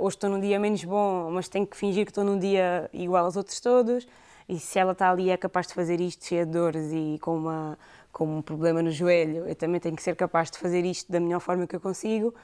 hoje 0.00 0.16
estou 0.16 0.30
num 0.30 0.40
dia 0.40 0.58
menos 0.58 0.84
bom, 0.84 1.30
mas 1.30 1.48
tenho 1.48 1.66
que 1.66 1.76
fingir 1.76 2.04
que 2.04 2.10
estou 2.10 2.24
num 2.24 2.38
dia 2.38 2.88
igual 2.92 3.24
aos 3.24 3.36
outros 3.36 3.60
todos 3.60 4.06
e 4.48 4.58
se 4.58 4.78
ela 4.78 4.92
está 4.92 5.10
ali 5.10 5.30
é 5.30 5.36
capaz 5.36 5.66
de 5.66 5.74
fazer 5.74 6.00
isto 6.00 6.24
cheia 6.24 6.46
de 6.46 6.52
dores 6.52 6.90
e 6.92 7.18
com, 7.20 7.36
uma, 7.36 7.78
com 8.12 8.38
um 8.38 8.42
problema 8.42 8.82
no 8.82 8.90
joelho, 8.90 9.46
eu 9.46 9.54
também 9.54 9.80
tenho 9.80 9.94
que 9.94 10.02
ser 10.02 10.16
capaz 10.16 10.50
de 10.50 10.58
fazer 10.58 10.84
isto 10.84 11.10
da 11.12 11.20
melhor 11.20 11.40
forma 11.40 11.66
que 11.66 11.76
eu 11.76 11.80
consigo 11.80 12.34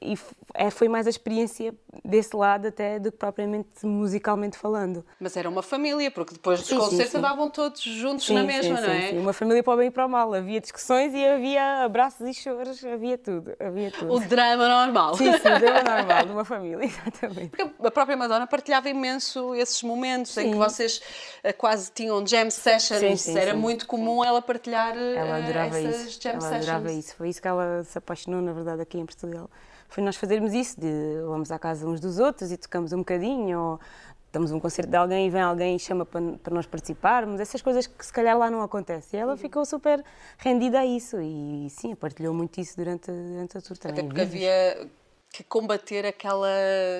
e 0.00 0.16
é, 0.54 0.70
foi 0.70 0.88
mais 0.88 1.06
a 1.06 1.10
experiência 1.10 1.74
desse 2.04 2.36
lado 2.36 2.68
até 2.68 2.98
do 2.98 3.10
que 3.10 3.18
propriamente 3.18 3.84
musicalmente 3.84 4.56
falando. 4.56 5.04
Mas 5.18 5.36
era 5.36 5.48
uma 5.48 5.62
família, 5.62 6.10
porque 6.12 6.34
depois 6.34 6.60
dos 6.60 6.68
sim, 6.68 6.76
concertos 6.76 7.10
sim, 7.10 7.18
andavam 7.18 7.50
todos 7.50 7.80
juntos 7.80 8.24
sim, 8.24 8.34
na 8.34 8.44
mesma, 8.44 8.80
não 8.80 8.88
é? 8.88 9.08
Sim, 9.10 9.18
uma 9.18 9.32
família 9.32 9.62
para 9.64 9.74
o 9.74 9.76
bem 9.76 9.88
e 9.88 9.90
para 9.90 10.06
o 10.06 10.08
mal. 10.08 10.32
Havia 10.32 10.60
discussões 10.60 11.12
e 11.12 11.26
havia 11.26 11.84
abraços 11.84 12.26
e 12.26 12.32
choros, 12.32 12.84
havia 12.84 13.18
tudo, 13.18 13.52
havia 13.58 13.90
tudo. 13.90 14.14
O 14.14 14.20
drama 14.20 14.68
normal. 14.68 15.16
Sim, 15.16 15.32
sim, 15.32 15.48
o 15.48 15.58
drama 15.58 15.82
normal 15.96 16.26
de 16.26 16.32
uma 16.32 16.44
família, 16.44 16.84
exatamente. 16.84 17.48
Porque 17.48 17.86
a 17.86 17.90
própria 17.90 18.16
Madonna 18.16 18.46
partilhava 18.46 18.88
imenso 18.88 19.54
esses 19.56 19.82
momentos 19.82 20.36
em 20.36 20.52
que 20.52 20.56
vocês 20.56 21.02
eh, 21.42 21.52
quase 21.52 21.90
tinham 21.90 22.24
jam 22.24 22.48
sessions. 22.48 23.28
era 23.28 23.54
muito 23.54 23.88
comum 23.88 24.24
ela 24.24 24.40
partilhar 24.40 24.96
ela 24.96 25.38
eh, 25.38 25.42
adorava 25.42 25.78
essas 25.80 26.06
isso. 26.06 26.22
jam 26.22 26.32
ela 26.32 26.40
sessions. 26.42 26.68
Ela 26.68 26.76
adorava 26.76 26.92
isso. 26.92 27.16
Foi 27.16 27.28
isso 27.28 27.42
que 27.42 27.48
ela 27.48 27.82
se 27.82 27.98
apaixonou, 27.98 28.40
na 28.40 28.52
verdade, 28.52 28.82
aqui 28.82 28.96
em 28.96 29.04
Portugal 29.04 29.50
foi 29.90 30.02
nós 30.02 30.16
fazermos 30.16 30.54
isso, 30.54 30.80
de 30.80 31.20
vamos 31.26 31.50
à 31.50 31.58
casa 31.58 31.86
uns 31.86 32.00
dos 32.00 32.18
outros 32.18 32.50
e 32.50 32.56
tocamos 32.56 32.92
um 32.92 32.98
bocadinho, 32.98 33.58
ou 33.58 33.80
estamos 34.26 34.52
um 34.52 34.60
concerto 34.60 34.88
de 34.90 34.96
alguém 34.96 35.26
e 35.26 35.30
vem 35.30 35.40
alguém 35.42 35.74
e 35.74 35.78
chama 35.78 36.06
para, 36.06 36.22
para 36.42 36.54
nós 36.54 36.64
participarmos, 36.64 37.40
essas 37.40 37.60
coisas 37.60 37.86
que 37.88 38.06
se 38.06 38.12
calhar 38.12 38.38
lá 38.38 38.48
não 38.48 38.62
acontecem. 38.62 39.18
E 39.18 39.22
ela 39.22 39.32
uhum. 39.32 39.36
ficou 39.36 39.64
super 39.64 40.02
rendida 40.38 40.78
a 40.80 40.86
isso 40.86 41.20
e 41.20 41.68
sim, 41.68 41.94
partilhou 41.96 42.32
muito 42.32 42.60
isso 42.60 42.76
durante, 42.76 43.10
durante 43.10 43.58
a 43.58 43.60
tour 43.60 43.76
também. 43.76 43.98
Até 43.98 44.06
porque 44.06 44.20
havia 44.22 44.88
que 45.32 45.42
combater 45.44 46.06
aquela. 46.06 46.48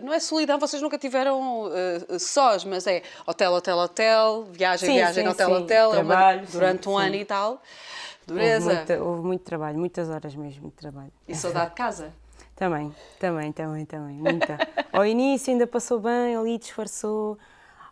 Não 0.03 0.13
é 0.13 0.19
solidão, 0.21 0.59
vocês 0.59 0.83
nunca 0.83 0.99
tiveram 0.99 1.67
uh, 1.67 2.19
sós, 2.19 2.65
mas 2.65 2.87
é 2.87 3.03
hotel, 3.27 3.53
hotel, 3.53 3.79
hotel, 3.79 4.45
viagem, 4.51 4.89
Sim, 4.89 4.95
viagem, 4.97 5.25
sim, 5.25 5.31
hotel, 5.31 5.49
sim. 5.49 5.55
hotel, 5.55 5.95
é 5.95 5.99
uma- 5.99 6.15
Trabalho, 6.17 6.47
durante 6.51 6.89
um 6.89 6.99
ano 6.99 7.15
e 7.15 7.25
tal. 7.25 7.51
Houve, 7.51 7.63
Dureza. 8.27 8.75
muita- 8.75 9.03
houve 9.03 9.23
muito 9.23 9.43
trabalho, 9.43 9.79
muitas 9.79 10.09
horas 10.09 10.35
mesmo 10.35 10.69
de 10.69 10.75
trabalho. 10.75 11.13
E 11.27 11.35
saudade 11.35 11.71
de 11.71 11.77
casa. 11.77 12.13
Também, 12.55 12.95
também, 13.19 13.53
também, 13.53 13.85
também, 13.85 14.17
muita. 14.17 14.59
Ao 14.93 15.05
início 15.05 15.53
ainda 15.53 15.67
passou 15.67 16.01
bem, 16.01 16.37
ali 16.37 16.59
disfarçou. 16.59 17.39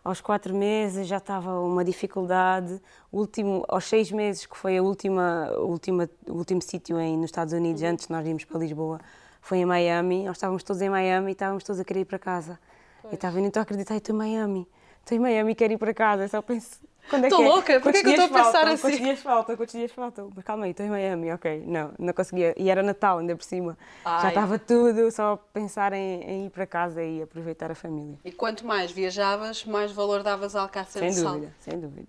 Aos 0.03 0.21
quatro 0.21 0.55
meses 0.55 1.07
já 1.07 1.17
estava 1.17 1.59
uma 1.59 1.83
dificuldade. 1.83 2.81
O 3.11 3.19
último, 3.19 3.65
aos 3.67 3.85
seis 3.85 4.11
meses, 4.11 4.45
que 4.45 4.57
foi 4.57 4.77
a 4.77 4.81
última, 4.81 5.47
a 5.47 5.59
última, 5.59 6.09
o 6.27 6.33
último 6.33 6.61
sítio 6.61 6.97
nos 7.17 7.25
Estados 7.25 7.53
Unidos, 7.53 7.83
antes 7.83 8.07
de 8.07 8.13
nós 8.13 8.25
irmos 8.25 8.45
para 8.45 8.59
Lisboa, 8.59 8.99
foi 9.41 9.59
em 9.59 9.65
Miami. 9.65 10.25
Nós 10.25 10.37
estávamos 10.37 10.63
todos 10.63 10.81
em 10.81 10.89
Miami 10.89 11.29
e 11.29 11.31
estávamos 11.33 11.63
todos 11.63 11.79
a 11.79 11.83
querer 11.83 12.01
ir 12.01 12.05
para 12.05 12.19
casa. 12.19 12.57
Eu 13.03 13.13
estava, 13.13 13.37
nem 13.37 13.47
estou 13.47 13.59
a 13.59 13.63
acreditar, 13.63 13.95
estou 13.95 14.15
em 14.15 14.17
Miami. 14.17 14.67
Estou 14.99 15.17
em 15.17 15.19
Miami 15.19 15.51
e 15.51 15.55
quero 15.55 15.73
ir 15.73 15.77
para 15.77 15.93
casa. 15.93 16.23
Eu 16.23 16.29
só 16.29 16.41
penso, 16.41 16.79
quando 17.09 17.23
é 17.25 17.27
Estou 17.27 17.39
que 17.39 17.45
é? 17.45 17.49
louca, 17.49 17.79
por 17.79 17.91
que 17.91 17.97
é 17.97 18.01
Quantos 18.01 18.01
que 18.01 18.07
eu 18.07 18.11
estou 18.11 18.25
a 18.25 18.27
pensar 18.29 18.51
faltam? 18.51 18.73
assim? 18.73 18.81
Quantos 18.81 18.99
dias 18.99 19.19
faltam? 19.19 19.57
Quantos 19.57 19.73
dias 19.73 19.91
faltam? 19.91 20.31
Mas 20.35 20.45
calma 20.45 20.65
aí, 20.65 20.71
estou 20.71 20.85
em 20.85 20.89
Miami, 20.89 21.31
ok. 21.31 21.63
Não, 21.65 21.91
não 21.97 22.13
conseguia. 22.13 22.53
E 22.57 22.69
era 22.69 22.83
Natal 22.83 23.17
ainda 23.19 23.35
por 23.35 23.43
cima. 23.43 23.77
Ai. 24.05 24.21
Já 24.21 24.29
estava 24.29 24.59
tudo, 24.59 25.11
só 25.11 25.37
pensar 25.53 25.93
em, 25.93 26.21
em 26.21 26.45
ir 26.45 26.49
para 26.49 26.65
casa 26.67 27.03
e 27.03 27.21
aproveitar 27.21 27.71
a 27.71 27.75
família. 27.75 28.17
E 28.23 28.31
quanto 28.31 28.65
mais 28.65 28.91
viajavas, 28.91 29.65
mais 29.65 29.91
valor 29.91 30.23
davas 30.23 30.55
ao 30.55 30.63
Alcácer 30.63 31.01
Sem 31.01 31.09
do 31.09 31.15
Sal. 31.15 31.33
dúvida, 31.33 31.53
sem 31.59 31.79
dúvida. 31.79 32.07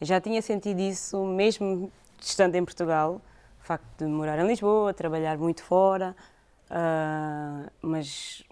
Eu 0.00 0.06
já 0.06 0.20
tinha 0.20 0.42
sentido 0.42 0.80
isso 0.80 1.24
mesmo 1.24 1.90
estando 2.20 2.54
em 2.54 2.64
Portugal, 2.64 3.20
o 3.62 3.64
facto 3.66 3.84
de 3.98 4.04
morar 4.04 4.38
em 4.38 4.46
Lisboa, 4.46 4.92
trabalhar 4.92 5.38
muito 5.38 5.62
fora, 5.62 6.14
ah, 6.70 7.68
mas 7.80 8.44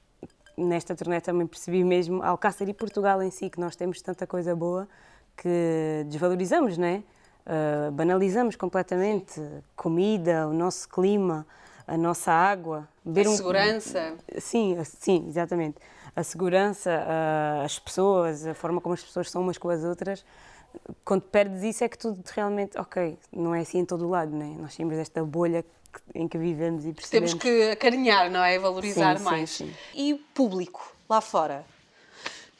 nesta 0.56 0.94
turnê 0.94 1.20
também 1.20 1.46
percebi 1.46 1.82
mesmo 1.84 2.22
Alcácer 2.22 2.68
e 2.68 2.74
Portugal 2.74 3.22
em 3.22 3.30
si, 3.30 3.50
que 3.50 3.58
nós 3.60 3.74
temos 3.76 4.00
tanta 4.00 4.26
coisa 4.26 4.54
boa 4.54 4.88
que 5.36 6.04
desvalorizamos, 6.06 6.76
não 6.78 6.86
é? 6.86 7.02
Ah, 7.46 7.90
banalizamos 7.92 8.56
completamente 8.56 9.40
comida, 9.76 10.48
o 10.48 10.52
nosso 10.52 10.88
clima, 10.88 11.46
a 11.86 11.96
nossa 11.96 12.32
água. 12.32 12.88
beber 13.04 13.26
A 13.26 13.30
um- 13.30 13.36
segurança. 13.36 14.14
Sim, 14.38 14.82
sim, 14.84 15.26
exatamente. 15.28 15.76
A 16.16 16.22
segurança, 16.22 16.90
a- 16.90 17.64
as 17.64 17.78
pessoas, 17.78 18.46
a 18.46 18.54
forma 18.54 18.80
como 18.80 18.94
as 18.94 19.02
pessoas 19.02 19.30
são 19.30 19.42
umas 19.42 19.58
com 19.58 19.68
as 19.68 19.84
outras. 19.84 20.24
Quando 21.04 21.20
perdes 21.22 21.62
isso 21.62 21.84
é 21.84 21.88
que 21.88 21.98
tudo 21.98 22.22
realmente, 22.34 22.78
ok, 22.78 23.18
não 23.30 23.54
é 23.54 23.60
assim 23.60 23.78
em 23.80 23.84
todo 23.84 24.06
o 24.06 24.08
lado, 24.10 24.34
né? 24.34 24.56
Nós 24.58 24.74
temos 24.74 24.96
esta 24.96 25.22
bolha 25.22 25.62
em 26.14 26.26
que 26.26 26.38
vivemos 26.38 26.86
e 26.86 26.92
percebemos. 26.94 27.32
Temos 27.34 27.42
que 27.42 27.70
acarinhar, 27.70 28.30
não 28.30 28.42
é? 28.42 28.58
Valorizar 28.58 29.12
Sim, 29.18 29.18
sim, 29.18 29.24
mais. 29.30 29.50
sim. 29.50 29.74
E 29.94 30.14
o 30.14 30.18
público 30.34 30.94
lá 31.08 31.20
fora? 31.20 31.64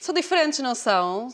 São 0.04 0.14
diferentes, 0.14 0.58
não 0.58 0.74
são? 0.74 1.28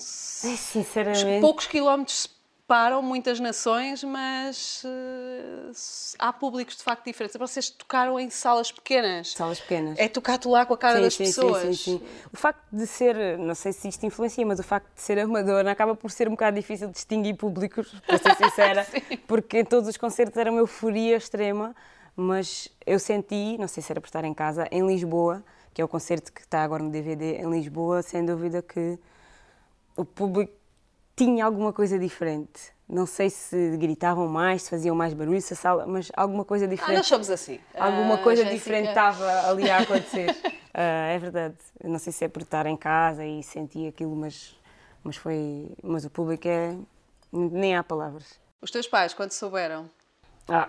Ai, 0.45 0.57
Sinceramente, 0.57 1.41
Poucos 1.41 1.67
quilómetros 1.67 2.29
separam 2.63 3.03
muitas 3.03 3.41
nações, 3.41 4.05
mas 4.05 4.85
eh, 4.87 5.73
há 6.17 6.33
públicos 6.33 6.77
de 6.77 6.85
facto 6.85 7.05
diferentes. 7.05 7.37
Vocês 7.37 7.69
tocaram 7.69 8.17
em 8.21 8.31
salas 8.31 8.71
pequenas. 8.71 9.33
salas 9.33 9.59
pequenas. 9.59 9.99
É 9.99 10.09
tocar-te 10.09 10.47
lá 10.47 10.65
com 10.65 10.75
a 10.75 10.79
cara 10.79 10.99
Sim, 10.99 11.03
das 11.03 11.15
sim, 11.15 11.25
sim, 11.25 11.31
pessoas. 11.33 11.79
sim, 11.81 11.99
sim. 11.99 12.03
O 12.33 12.37
facto 12.37 12.63
de 12.71 12.87
ser, 12.87 13.37
não 13.39 13.57
sei 13.57 13.73
se 13.73 13.89
isto 13.89 14.07
influencia, 14.07 14.47
mas 14.47 14.61
o 14.61 14.63
facto 14.63 14.87
de 14.95 15.01
ser 15.03 15.19
amadora 15.19 15.73
acaba 15.73 15.97
por 15.97 16.13
ser 16.13 16.29
um 16.29 16.33
bocado 16.33 16.55
difícil 16.55 16.87
de 16.87 16.95
distinguir 16.95 17.35
públicos, 17.35 17.93
para 18.07 18.19
ser 18.19 18.37
sincera, 18.37 18.87
porque 19.27 19.59
em 19.59 19.65
todos 19.65 19.89
os 19.89 19.97
concertos 19.97 20.37
era 20.37 20.49
uma 20.49 20.61
euforia 20.61 21.17
extrema, 21.17 21.75
mas 22.15 22.69
eu 22.87 23.01
senti, 23.01 23.59
não 23.59 23.67
sei 23.67 23.83
se 23.83 23.91
era 23.91 24.01
por 24.01 24.07
estar 24.07 24.25
em 24.25 24.33
casa, 24.33 24.69
em 24.71 24.87
Lisboa, 24.87 25.43
que 25.73 25.81
é 25.81 25.85
o 25.85 25.89
concerto 25.89 26.33
que 26.33 26.41
está 26.41 26.63
agora 26.63 26.83
no 26.83 26.91
DVD, 26.91 27.37
em 27.39 27.51
Lisboa, 27.51 28.03
sem 28.03 28.25
dúvida 28.25 28.61
que 28.63 28.99
o 29.97 30.05
público 30.05 30.53
tinha 31.17 31.45
alguma 31.45 31.73
coisa 31.73 31.99
diferente. 31.99 32.73
Não 32.89 33.07
sei 33.07 33.31
se 33.31 33.77
gritavam 33.77 34.27
mais, 34.27 34.63
se 34.63 34.71
faziam 34.71 34.97
mais 34.97 35.15
barulho, 35.15 35.41
se 35.41 35.53
a 35.53 35.57
sala, 35.57 35.87
mas 35.87 36.11
alguma 36.17 36.45
coisa 36.45 36.65
Ah, 36.65 36.69
diferente. 36.69 36.97
nós 36.97 37.07
somos 37.07 37.31
assim. 37.31 37.61
Alguma 37.77 38.15
Ah, 38.15 38.19
coisa 38.19 38.45
diferente 38.45 38.89
estava 38.89 39.49
ali 39.49 39.71
a 39.71 39.79
acontecer. 39.79 40.35
Ah, 40.73 41.09
é 41.09 41.19
verdade. 41.19 41.57
Não 41.83 41.99
sei 41.99 42.13
se 42.13 42.25
é 42.25 42.29
por 42.29 42.43
estar 42.43 42.65
em 42.65 42.77
casa 42.77 43.25
e 43.27 43.43
sentir 43.43 43.89
aquilo, 43.89 44.15
mas, 44.15 44.57
mas 45.03 45.17
foi. 45.17 45.69
Mas 45.83 46.05
o 46.05 46.11
público 46.11 46.47
é. 46.47 46.77
Nem 47.33 47.75
há 47.77 47.83
palavras. 47.83 48.39
Os 48.63 48.71
teus 48.71 48.87
pais, 48.87 49.13
quando 49.13 49.33
souberam? 49.33 49.91
Ah, 50.49 50.69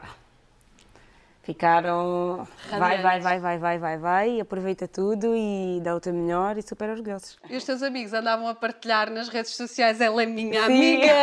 ficaram. 1.43 2.47
Vai, 2.69 3.01
vai, 3.01 3.19
vai, 3.19 3.39
vai, 3.39 3.57
vai, 3.57 3.79
vai, 3.79 3.97
vai, 3.97 4.39
aproveita 4.39 4.87
tudo 4.87 5.35
e 5.35 5.79
dá 5.81 5.95
o 5.95 5.99
teu 5.99 6.13
melhor 6.13 6.57
e 6.57 6.61
super 6.61 6.89
orgulhosos. 6.89 7.37
E 7.49 7.55
os 7.55 7.63
teus 7.63 7.81
amigos 7.81 8.13
andavam 8.13 8.47
a 8.47 8.55
partilhar 8.55 9.09
nas 9.09 9.27
redes 9.29 9.55
sociais, 9.55 9.99
ela 9.99 10.21
é 10.23 10.25
minha 10.25 10.65
Sim. 10.65 10.73
amiga. 10.73 11.15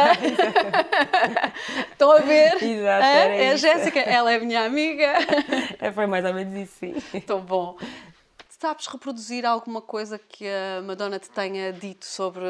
Estão 1.93 2.13
a 2.13 2.19
ver? 2.19 2.63
Exato, 2.63 3.05
é 3.05 3.51
a. 3.51 3.57
Jéssica, 3.57 4.01
ela 4.01 4.33
é 4.33 4.39
minha 4.39 4.65
amiga. 4.65 5.15
É, 5.81 5.93
foi 5.93 6.07
mais 6.07 6.25
ou 6.25 6.35
menos 6.35 6.55
isso, 6.55 6.75
sim. 6.81 7.21
Tão 7.21 7.41
bom. 7.41 7.77
Sabes 8.61 8.89
reproduzir 8.89 9.47
alguma 9.47 9.81
coisa 9.81 10.19
que 10.19 10.45
a 10.45 10.83
Madonna 10.83 11.21
te 11.21 11.31
tenha 11.31 11.73
dito 11.73 12.05
sobre 12.05 12.43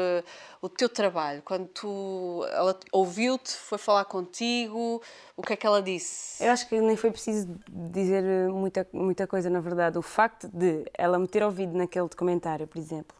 o 0.59 0.67
teu 0.67 0.89
trabalho? 0.89 1.43
Quando 1.45 1.67
tu, 1.67 2.43
ela 2.51 2.75
ouviu-te, 2.91 3.53
foi 3.55 3.77
falar 3.77 4.05
contigo, 4.05 5.03
o 5.37 5.43
que 5.43 5.53
é 5.53 5.55
que 5.55 5.67
ela 5.67 5.83
disse? 5.83 6.43
Eu 6.43 6.51
acho 6.51 6.67
que 6.67 6.81
nem 6.81 6.97
foi 6.97 7.11
preciso 7.11 7.47
dizer 7.69 8.23
muita, 8.49 8.87
muita 8.91 9.27
coisa, 9.27 9.51
na 9.51 9.59
verdade. 9.59 9.99
O 9.99 10.01
facto 10.01 10.47
de 10.47 10.83
ela 10.95 11.19
me 11.19 11.27
ter 11.27 11.43
ouvido 11.43 11.77
naquele 11.77 12.07
documentário, 12.07 12.65
por 12.65 12.79
exemplo, 12.79 13.15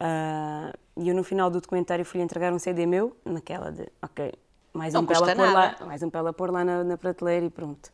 ah, 0.00 0.72
e 0.96 1.10
eu 1.10 1.14
no 1.14 1.22
final 1.22 1.50
do 1.50 1.60
documentário 1.60 2.02
fui 2.02 2.22
entregar 2.22 2.50
um 2.50 2.58
CD 2.58 2.86
meu, 2.86 3.14
naquela 3.26 3.70
de, 3.70 3.86
ok, 4.00 4.32
mais 4.72 4.94
Não 4.94 5.02
um 5.02 5.04
para 5.04 5.16
ela 5.16 5.34
pôr 5.36 5.52
lá, 5.52 5.76
mais 5.84 6.02
um 6.02 6.08
para 6.08 6.20
ela 6.20 6.32
pôr 6.32 6.50
lá 6.50 6.64
na, 6.64 6.82
na 6.82 6.96
prateleira 6.96 7.44
e 7.44 7.50
pronto. 7.50 7.92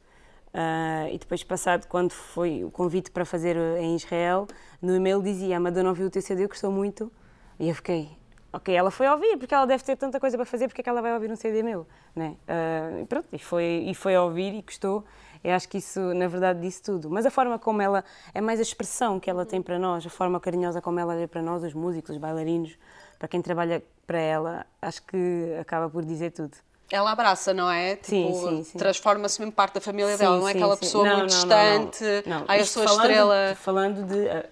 Ah, 0.60 1.08
e 1.12 1.16
depois, 1.16 1.44
passado, 1.44 1.86
quando 1.86 2.10
foi 2.10 2.64
o 2.64 2.70
convite 2.72 3.12
para 3.12 3.24
fazer 3.24 3.56
eh, 3.56 3.80
em 3.80 3.94
Israel, 3.94 4.48
no 4.82 4.96
e-mail 4.96 5.22
dizia: 5.22 5.56
A 5.56 5.60
Madonna 5.60 5.90
ouviu 5.90 6.08
o 6.08 6.10
teu 6.10 6.20
CD, 6.20 6.48
gostou 6.48 6.72
muito. 6.72 7.12
E 7.60 7.68
eu 7.68 7.74
fiquei: 7.76 8.10
Ok, 8.52 8.74
ela 8.74 8.90
foi 8.90 9.06
ouvir, 9.06 9.36
porque 9.36 9.54
ela 9.54 9.66
deve 9.66 9.84
ter 9.84 9.94
tanta 9.96 10.18
coisa 10.18 10.36
para 10.36 10.44
fazer, 10.44 10.66
porque 10.66 10.80
é 10.80 10.82
que 10.82 10.90
ela 10.90 11.00
vai 11.00 11.14
ouvir 11.14 11.30
um 11.30 11.36
CD 11.36 11.62
meu? 11.62 11.86
Né? 12.12 12.36
Ah, 12.48 13.00
e 13.00 13.06
pronto, 13.06 13.28
e 13.32 13.38
foi, 13.38 13.84
e 13.86 13.94
foi 13.94 14.16
ouvir 14.16 14.52
e 14.52 14.62
gostou. 14.62 15.04
Eu 15.44 15.54
acho 15.54 15.68
que 15.68 15.78
isso, 15.78 16.00
na 16.14 16.26
verdade, 16.26 16.60
disse 16.60 16.82
tudo. 16.82 17.08
Mas 17.08 17.24
a 17.24 17.30
forma 17.30 17.56
como 17.56 17.80
ela, 17.80 18.02
é 18.34 18.40
mais 18.40 18.58
a 18.58 18.62
expressão 18.62 19.20
que 19.20 19.30
ela 19.30 19.46
tem 19.46 19.62
para 19.62 19.78
nós, 19.78 20.04
a 20.04 20.10
forma 20.10 20.40
carinhosa 20.40 20.82
como 20.82 20.98
ela 20.98 21.14
olha 21.14 21.28
para 21.28 21.40
nós, 21.40 21.62
os 21.62 21.72
músicos, 21.72 22.10
os 22.10 22.18
bailarinos, 22.18 22.76
para 23.16 23.28
quem 23.28 23.40
trabalha 23.40 23.80
para 24.04 24.18
ela, 24.18 24.66
acho 24.82 25.04
que 25.04 25.56
acaba 25.60 25.88
por 25.88 26.04
dizer 26.04 26.32
tudo. 26.32 26.56
Ela 26.90 27.10
abraça, 27.12 27.52
não 27.52 27.70
é? 27.70 27.96
Tipo, 27.96 28.10
Sim, 28.10 28.32
sim, 28.34 28.64
sim. 28.64 28.78
transforma-se 28.78 29.38
mesmo 29.40 29.52
parte 29.52 29.74
da 29.74 29.80
família 29.80 30.12
Sim, 30.12 30.18
dela, 30.18 30.38
não 30.38 30.48
é 30.48 30.52
aquela 30.52 30.76
pessoa 30.76 31.04
Não, 31.04 31.18
muito 31.18 31.30
não, 31.30 31.46
não, 31.46 31.78
não. 31.80 31.90
distante, 31.90 32.28
Não, 32.28 32.56
isto 32.56 32.72
sou 32.72 32.82
a 32.82 32.86
falando- 32.86 33.02
estrela. 33.02 33.54
Falando 33.60 34.06
de, 34.06 34.28
ah, 34.30 34.46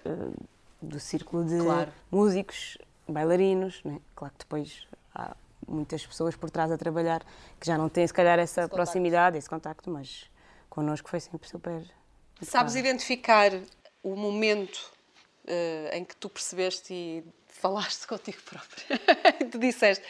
do 0.81 0.99
círculo 0.99 1.43
de 1.45 1.57
Claro. 1.59 1.91
músicos, 2.11 2.77
bailarinos, 3.07 3.81
né? 3.83 3.99
claro 4.15 4.33
que 4.33 4.39
depois 4.45 4.85
há 5.15 5.35
muitas 5.67 6.05
pessoas 6.05 6.35
por 6.35 6.51
trás 6.51 6.71
a 6.71 6.77
trabalhar 6.77 7.23
que 7.59 7.65
já 7.65 7.75
não 7.77 7.89
têm, 7.89 8.05
se 8.05 8.13
calhar, 8.13 8.37
essa 8.37 8.61
contacto. 8.63 8.75
proximidade, 8.75 9.37
esse 9.37 9.49
contacto, 9.49 9.89
mas 9.89 10.25
connosco 10.69 11.09
foi 11.09 11.19
sempre 11.19 11.49
super. 11.49 11.83
Sabes 12.43 12.75
identificar 12.75 13.51
o 14.03 14.15
momento 14.15 14.91
eh, 15.47 15.89
em 15.97 16.05
que 16.05 16.15
tu 16.15 16.29
percebeste 16.29 16.93
e 16.93 17.23
falaste 17.47 18.05
contigo 18.07 18.37
própria? 18.43 18.85
e 19.41 19.45
tu 19.45 19.57
disseste, 19.57 20.05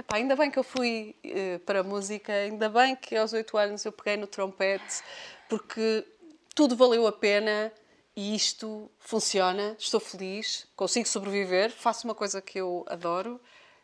"Epá, 0.00 0.16
ainda 0.16 0.34
bem 0.34 0.50
que 0.50 0.58
eu 0.58 0.62
fui 0.62 1.14
eh, 1.22 1.58
para 1.66 1.80
a 1.80 1.82
música, 1.82 2.32
ainda 2.32 2.70
bem 2.70 2.96
que 2.96 3.14
aos 3.16 3.34
oito 3.34 3.58
anos 3.58 3.84
eu 3.84 3.92
peguei 3.92 4.16
no 4.16 4.26
trompete, 4.26 5.02
porque 5.48 6.06
tudo 6.54 6.74
valeu 6.74 7.06
a 7.06 7.12
pena 7.12 7.70
e 8.16 8.34
isto 8.34 8.90
funciona, 8.98 9.76
estou 9.78 10.00
feliz, 10.00 10.66
consigo 10.74 11.06
sobreviver, 11.06 11.70
faço 11.70 12.06
uma 12.06 12.14
coisa 12.14 12.40
que 12.40 12.58
eu 12.58 12.84
adoro. 12.88 13.38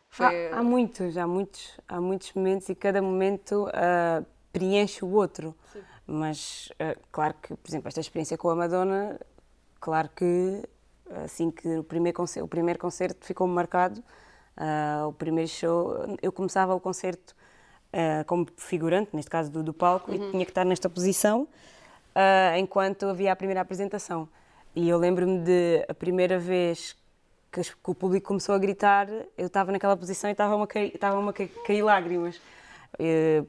Foi- 0.09 0.49
Há, 0.51 0.59
há 0.59 0.63
muitos, 0.63 1.15
há 1.17 1.27
muitos, 1.27 1.79
há 1.87 2.01
muitos 2.01 2.33
momentos 2.33 2.67
e 2.69 2.73
cada 2.73 2.99
momento 2.99 3.69
ah, 3.73 4.23
preenche 4.51 5.05
o 5.05 5.11
outro. 5.11 5.55
Mas, 6.07 6.69
ah, 6.79 6.95
claro 7.11 7.35
que, 7.35 7.55
por 7.55 7.69
exemplo, 7.69 7.87
esta 7.89 7.99
experiência 7.99 8.37
com 8.39 8.49
a 8.49 8.55
Madonna, 8.55 9.19
claro 9.79 10.09
que 10.15 10.63
assim 11.23 11.51
que 11.51 11.77
o 11.77 11.83
primeiro 11.83 12.17
concerto, 12.17 12.45
o 12.45 12.49
primeiro 12.49 12.79
concerto 12.79 13.23
ficou 13.23 13.45
marcado, 13.47 14.03
ah, 14.57 15.05
o 15.07 15.13
primeiro 15.13 15.49
show, 15.49 16.17
eu 16.21 16.31
começava 16.31 16.73
o 16.73 16.79
concerto 16.79 17.35
ah, 17.93 18.23
como 18.25 18.47
figurante, 18.57 19.11
neste 19.13 19.29
caso 19.29 19.51
do, 19.51 19.61
do 19.61 19.73
palco, 19.73 20.13
e 20.13 20.17
tinha 20.31 20.43
que 20.43 20.51
estar 20.51 20.65
nesta 20.65 20.89
posição 20.89 21.47
ah, 22.15 22.57
enquanto 22.57 23.05
havia 23.05 23.31
a 23.31 23.35
primeira 23.35 23.61
apresentação. 23.61 24.27
E 24.75 24.89
eu 24.89 24.97
lembro-me 24.97 25.39
de 25.39 25.85
a 25.87 25.93
primeira 25.93 26.39
vez 26.39 26.95
que, 27.51 27.61
que 27.61 27.91
o 27.91 27.95
público 27.95 28.27
começou 28.27 28.55
a 28.55 28.57
gritar, 28.57 29.07
eu 29.37 29.47
estava 29.47 29.71
naquela 29.71 29.95
posição 29.95 30.29
e 30.29 30.33
estavam 30.33 30.61
a 30.61 30.67
cair, 30.67 30.93
estavam 30.93 31.27
a 31.29 31.33
cair, 31.33 31.49
cair 31.65 31.81
lágrimas. 31.81 32.41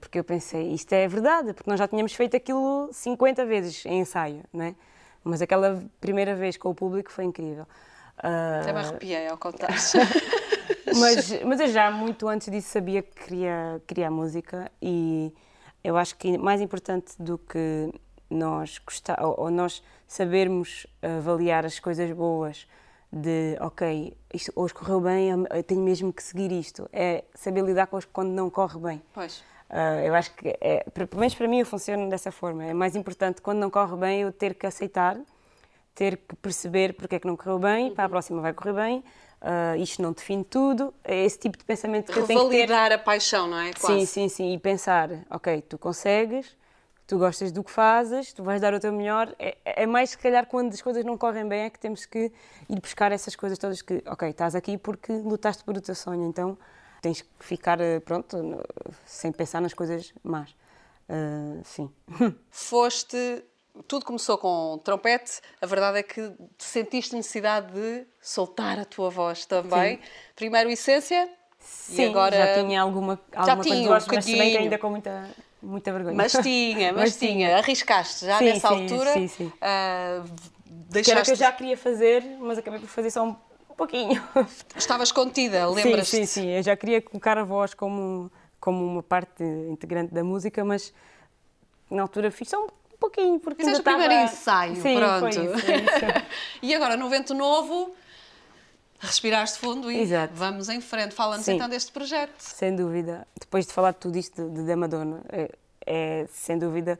Porque 0.00 0.18
eu 0.18 0.24
pensei, 0.24 0.72
isto 0.74 0.92
é 0.92 1.08
verdade, 1.08 1.54
porque 1.54 1.70
nós 1.70 1.78
já 1.78 1.88
tínhamos 1.88 2.12
feito 2.12 2.36
aquilo 2.36 2.90
50 2.92 3.46
vezes 3.46 3.86
em 3.86 4.00
ensaio, 4.00 4.42
não 4.52 4.64
é? 4.64 4.74
Mas 5.24 5.40
aquela 5.40 5.82
primeira 6.00 6.34
vez 6.34 6.56
com 6.56 6.68
o 6.68 6.74
público 6.74 7.10
foi 7.10 7.24
incrível. 7.24 7.66
Uh, 8.18 8.60
Até 8.62 8.72
me 8.72 8.78
arrepiei 8.80 9.28
ao 9.28 9.38
contar. 9.38 9.68
mas, 10.96 11.42
mas 11.44 11.60
eu 11.60 11.68
já 11.68 11.90
muito 11.90 12.28
antes 12.28 12.50
disso 12.50 12.68
sabia 12.68 13.02
que 13.02 13.24
queria, 13.24 13.82
queria 13.86 14.10
música 14.10 14.70
e 14.80 15.32
eu 15.82 15.96
acho 15.96 16.16
que 16.16 16.36
mais 16.38 16.60
importante 16.60 17.12
do 17.18 17.38
que 17.38 17.92
nós 18.30 18.78
gostar, 18.78 19.22
ou, 19.22 19.34
ou 19.38 19.50
nós 19.50 19.82
sabermos 20.06 20.86
avaliar 21.02 21.64
as 21.64 21.78
coisas 21.78 22.10
boas 22.12 22.66
de 23.10 23.56
ok, 23.60 24.16
isto 24.34 24.52
hoje 24.54 24.74
correu 24.74 25.00
bem, 25.00 25.30
eu 25.30 25.62
tenho 25.62 25.80
mesmo 25.80 26.12
que 26.12 26.22
seguir 26.22 26.52
isto. 26.52 26.88
É 26.92 27.24
saber 27.34 27.64
lidar 27.64 27.86
com 27.86 27.96
as 27.96 28.04
quando 28.04 28.30
não 28.30 28.50
corre 28.50 28.78
bem. 28.78 29.02
Pois. 29.14 29.42
Uh, 29.70 30.00
eu 30.06 30.14
acho 30.14 30.34
que, 30.34 30.56
é, 30.60 30.84
pelo 30.90 31.20
menos 31.20 31.34
para 31.34 31.48
mim, 31.48 31.60
eu 31.60 31.66
funciono 31.66 32.08
dessa 32.08 32.30
forma. 32.30 32.64
É 32.64 32.74
mais 32.74 32.96
importante 32.96 33.40
quando 33.40 33.58
não 33.58 33.70
corre 33.70 33.96
bem 33.96 34.20
eu 34.22 34.32
ter 34.32 34.54
que 34.54 34.66
aceitar, 34.66 35.18
ter 35.94 36.16
que 36.16 36.36
perceber 36.36 36.94
porque 36.94 37.16
é 37.16 37.18
que 37.18 37.26
não 37.26 37.36
correu 37.36 37.58
bem, 37.58 37.88
uhum. 37.88 37.94
para 37.94 38.04
a 38.04 38.08
próxima 38.08 38.40
vai 38.40 38.52
correr 38.52 38.72
bem. 38.74 39.04
Uh, 39.40 39.80
isto 39.80 40.02
não 40.02 40.12
define 40.12 40.44
tudo. 40.44 40.92
É 41.04 41.24
esse 41.24 41.38
tipo 41.38 41.56
de 41.56 41.64
pensamento 41.64 42.12
que 42.12 42.18
eu 42.18 42.26
tenho 42.26 42.48
que 42.48 42.66
ter. 42.66 42.72
a 42.72 42.98
paixão, 42.98 43.46
não 43.46 43.58
é? 43.58 43.72
Quase. 43.72 44.00
Sim, 44.00 44.06
sim, 44.06 44.28
sim. 44.28 44.52
E 44.54 44.58
pensar, 44.58 45.10
ok, 45.30 45.62
tu 45.62 45.78
consegues, 45.78 46.56
tu 47.06 47.18
gostas 47.18 47.52
do 47.52 47.62
que 47.62 47.70
fazes, 47.70 48.32
tu 48.32 48.42
vais 48.42 48.60
dar 48.60 48.74
o 48.74 48.80
teu 48.80 48.92
melhor. 48.92 49.34
É, 49.38 49.56
é, 49.64 49.86
mais, 49.86 50.10
se 50.10 50.18
calhar, 50.18 50.46
quando 50.46 50.72
as 50.72 50.82
coisas 50.82 51.04
não 51.04 51.16
correm 51.16 51.48
bem, 51.48 51.62
é 51.62 51.70
que 51.70 51.78
temos 51.78 52.04
que 52.04 52.32
ir 52.68 52.80
buscar 52.80 53.12
essas 53.12 53.36
coisas 53.36 53.58
todas 53.58 53.80
que, 53.80 54.02
ok, 54.06 54.28
estás 54.28 54.54
aqui 54.54 54.76
porque 54.76 55.12
lutaste 55.12 55.62
por 55.62 55.76
o 55.76 55.80
teu 55.80 55.94
sonho, 55.94 56.24
então 56.28 56.58
tens 57.00 57.22
que 57.22 57.28
ficar, 57.38 57.80
eh, 57.80 58.00
pronto, 58.00 58.36
sem 59.06 59.30
pensar 59.30 59.60
nas 59.60 59.72
coisas 59.72 60.12
más. 60.22 60.50
Uh, 61.08 61.62
sim. 61.64 61.90
Foste. 62.50 63.44
Tudo 63.86 64.04
começou 64.04 64.38
com 64.38 64.80
trompete, 64.84 65.40
a 65.60 65.66
verdade 65.66 65.98
é 65.98 66.02
que 66.02 66.32
sentiste 66.58 67.14
necessidade 67.14 67.72
de 67.72 68.06
soltar 68.20 68.78
a 68.78 68.84
tua 68.84 69.10
voz 69.10 69.44
também. 69.44 69.96
Sim. 69.96 70.02
Primeiro 70.34 70.70
Essência, 70.70 71.28
Sim, 71.58 72.02
e 72.02 72.06
agora 72.06 72.36
já 72.36 72.62
tinha 72.62 72.80
alguma, 72.80 73.20
alguma 73.32 73.46
já 73.46 73.54
coisa 73.54 73.70
tinha 73.70 73.82
de 73.82 73.88
voz, 73.88 74.04
um 74.04 74.14
mas 74.14 74.24
que 74.24 74.40
ainda 74.40 74.78
com 74.78 74.90
muita 74.90 75.28
muita 75.62 75.92
vergonha. 75.92 76.16
Mas 76.16 76.32
tinha, 76.32 76.92
mas, 76.94 77.02
mas 77.02 77.16
tinha. 77.16 77.32
tinha. 77.32 77.56
Arriscaste 77.56 78.26
já 78.26 78.38
sim, 78.38 78.44
nessa 78.44 78.68
sim, 78.68 78.74
altura. 78.74 79.12
Sim, 79.12 79.28
sim. 79.28 79.46
Uh, 79.46 80.30
deixaste... 80.66 81.04
Que 81.04 81.10
era 81.10 81.22
que 81.22 81.30
eu 81.30 81.36
já 81.36 81.52
queria 81.52 81.76
fazer, 81.76 82.22
mas 82.40 82.58
acabei 82.58 82.80
por 82.80 82.88
fazer 82.88 83.10
só 83.10 83.24
um 83.24 83.36
pouquinho. 83.76 84.22
Estavas 84.76 85.12
contida, 85.12 85.68
lembras-te? 85.68 86.10
Sim, 86.10 86.26
sim, 86.26 86.42
sim. 86.42 86.48
Eu 86.48 86.62
já 86.62 86.76
queria 86.76 87.02
colocar 87.02 87.36
a 87.36 87.44
voz 87.44 87.74
como, 87.74 88.30
como 88.60 88.84
uma 88.84 89.02
parte 89.02 89.42
integrante 89.42 90.14
da 90.14 90.22
música, 90.22 90.64
mas 90.64 90.92
na 91.90 92.02
altura 92.02 92.30
fiz 92.30 92.48
só 92.48 92.64
um 92.64 92.68
pouquinho. 92.98 93.38
Porque 93.40 93.62
Fizeste 93.62 93.78
o 93.78 93.80
estava... 93.80 93.98
primeiro 93.98 94.24
ensaio, 94.24 94.76
sim, 94.76 94.96
pronto. 94.96 95.20
Foi 95.20 95.44
isso, 95.44 95.58
foi 95.58 95.74
isso. 95.76 96.26
e 96.62 96.74
agora, 96.74 96.96
no 96.96 97.08
Vento 97.08 97.34
Novo, 97.34 97.94
respiraste 98.98 99.58
fundo 99.58 99.90
e 99.90 100.00
Exato. 100.00 100.34
vamos 100.34 100.68
em 100.68 100.80
frente. 100.80 101.14
Fala-nos 101.14 101.46
então 101.48 101.68
deste 101.68 101.92
projeto. 101.92 102.34
Sem 102.38 102.74
dúvida. 102.74 103.26
Depois 103.38 103.66
de 103.66 103.72
falar 103.72 103.92
de 103.92 103.98
tudo 103.98 104.16
isto 104.16 104.48
de, 104.48 104.64
de 104.64 104.76
Madonna, 104.76 105.22
é, 105.30 105.50
é, 105.86 106.26
sem 106.30 106.58
dúvida, 106.58 106.98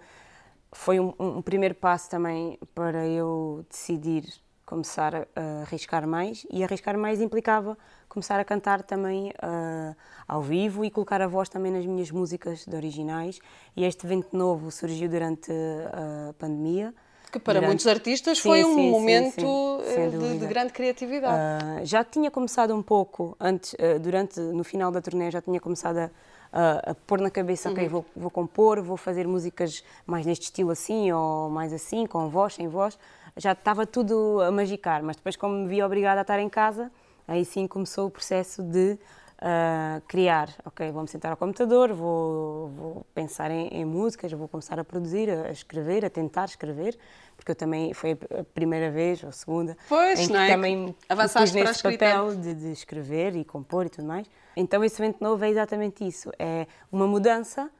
foi 0.73 1.01
um, 1.01 1.13
um, 1.19 1.43
primeiro 1.43 1.75
passo 1.75 2.09
também 2.11 2.59
para 2.75 3.07
eu 3.07 3.65
decidir 3.69 4.25
começar 4.69 5.15
a, 5.15 5.27
a, 5.35 5.63
arriscar 5.63 6.07
mais 6.07 6.47
e 6.51 6.63
arriscar 6.63 6.99
mais 6.99 7.23
implicava 7.23 7.77
começar 8.07 8.39
a 8.39 8.45
cantar 8.45 8.83
também 8.83 9.31
uh, 9.31 9.97
ao 10.27 10.43
vivo 10.43 10.85
e 10.85 10.91
colocar 10.91 11.23
a 11.23 11.27
voz 11.27 11.49
também 11.49 11.73
nas 11.73 11.87
minhas 11.87 12.11
músicas 12.11 12.67
de 12.67 12.77
originais 12.77 13.41
e 13.75 13.85
este 13.85 14.07
evento 14.07 14.37
novo 14.37 14.71
surgiu 14.71 15.09
durante 15.09 15.51
a 15.51 16.35
pandemia 16.35 16.95
que 17.31 17.39
para 17.39 17.61
muitos 17.61 17.87
artistas 17.87 18.39
sim, 18.39 18.49
foi 18.49 18.65
um 18.65 18.75
sim, 18.75 18.91
momento 18.91 19.81
sim, 19.85 20.01
eh, 20.01 20.09
de, 20.09 20.39
de, 20.39 20.47
grande 20.47 20.73
criatividade. 20.73 21.37
Uh, 21.37 21.85
já 21.85 22.03
tinha 22.03 22.31
começado 22.31 22.75
um 22.75 22.83
pouco 22.83 23.37
antes, 23.39 23.75
uh, 23.75 23.99
durante 24.01 24.41
no 24.41 24.65
final 24.65 24.91
da 24.91 25.01
turnê 25.03 25.31
já 25.31 25.43
tinha 25.43 25.61
começado 25.61 25.99
a, 25.99 26.11
a, 26.51 26.91
a 26.91 26.95
pôr 26.95 27.21
na 27.21 27.31
cabeça, 27.31 27.69
uhum. 27.69 27.75
ok, 27.75 27.89
vou, 27.89 28.07
vou 28.17 28.31
compor, 28.31 28.81
vou 28.81 28.97
fazer 28.97 29.27
músicas 29.27 29.85
mais 30.07 30.25
neste 30.25 30.45
estilo 30.45 30.71
assim 30.71 31.13
ou 31.13 31.51
mais 31.51 31.71
assim, 31.73 32.07
com 32.07 32.31
voz, 32.31 32.55
sem 32.55 32.67
voz. 32.67 32.99
Já 33.39 33.53
estava 33.53 33.87
tudo 33.87 34.41
a 34.43 34.51
magicar, 34.51 35.03
mas 35.03 35.17
depois 35.17 35.37
como 35.37 35.55
me 35.55 35.69
vi 35.69 35.83
obrigada 35.83 36.21
a 36.21 36.23
estar 36.23 36.41
em 36.41 36.49
casa, 36.49 36.91
aí 37.27 37.45
sim 37.45 37.67
começou 37.67 38.09
o 38.09 38.11
processo 38.11 38.63
de 38.63 38.99
uh, 39.39 40.01
criar. 40.07 40.49
Ok, 40.65 40.91
vou-me 40.91 41.09
sentar 41.09 41.31
ao 41.31 41.37
computador, 41.37 41.93
vou, 41.93 42.69
vou 42.69 43.07
pensar 43.15 43.51
em, 43.51 43.69
em, 43.69 43.85
músicas, 43.85 44.33
vou 44.33 44.49
começar 44.49 44.79
a 44.79 44.85
produzir, 44.85 45.31
a, 45.31 45.51
escrever, 45.51 46.05
a 46.05 46.11
tentar 46.11 46.47
escrever, 46.47 46.99
porque 47.37 47.53
eu 47.53 47.57
também 47.57 47.95
foi 47.95 48.13
a 48.13 48.45
primeira 48.45 48.91
vez 48.91 49.23
ou 49.23 49.29
a 49.29 49.33
segunda 49.33 49.77
pois, 49.89 50.21
em 50.21 50.29
que 50.29 50.37
é? 50.37 50.49
também 50.49 50.95
Avançaste 51.09 51.55
nesse 51.55 51.83
papel 51.83 52.35
de, 52.35 52.55
de 52.55 52.73
escrever 52.73 53.37
e 53.37 53.45
compor 53.45 53.87
e 53.87 53.89
tudo 53.89 54.07
mais. 54.07 54.29
Então 54.57 54.83
esse 54.83 55.01
evento 55.01 55.23
novo 55.23 55.45
é 55.45 55.49
exatamente 55.49 56.07
isso, 56.07 56.31
é 56.39 56.67
uma 56.91 57.07
mudança 57.07 57.71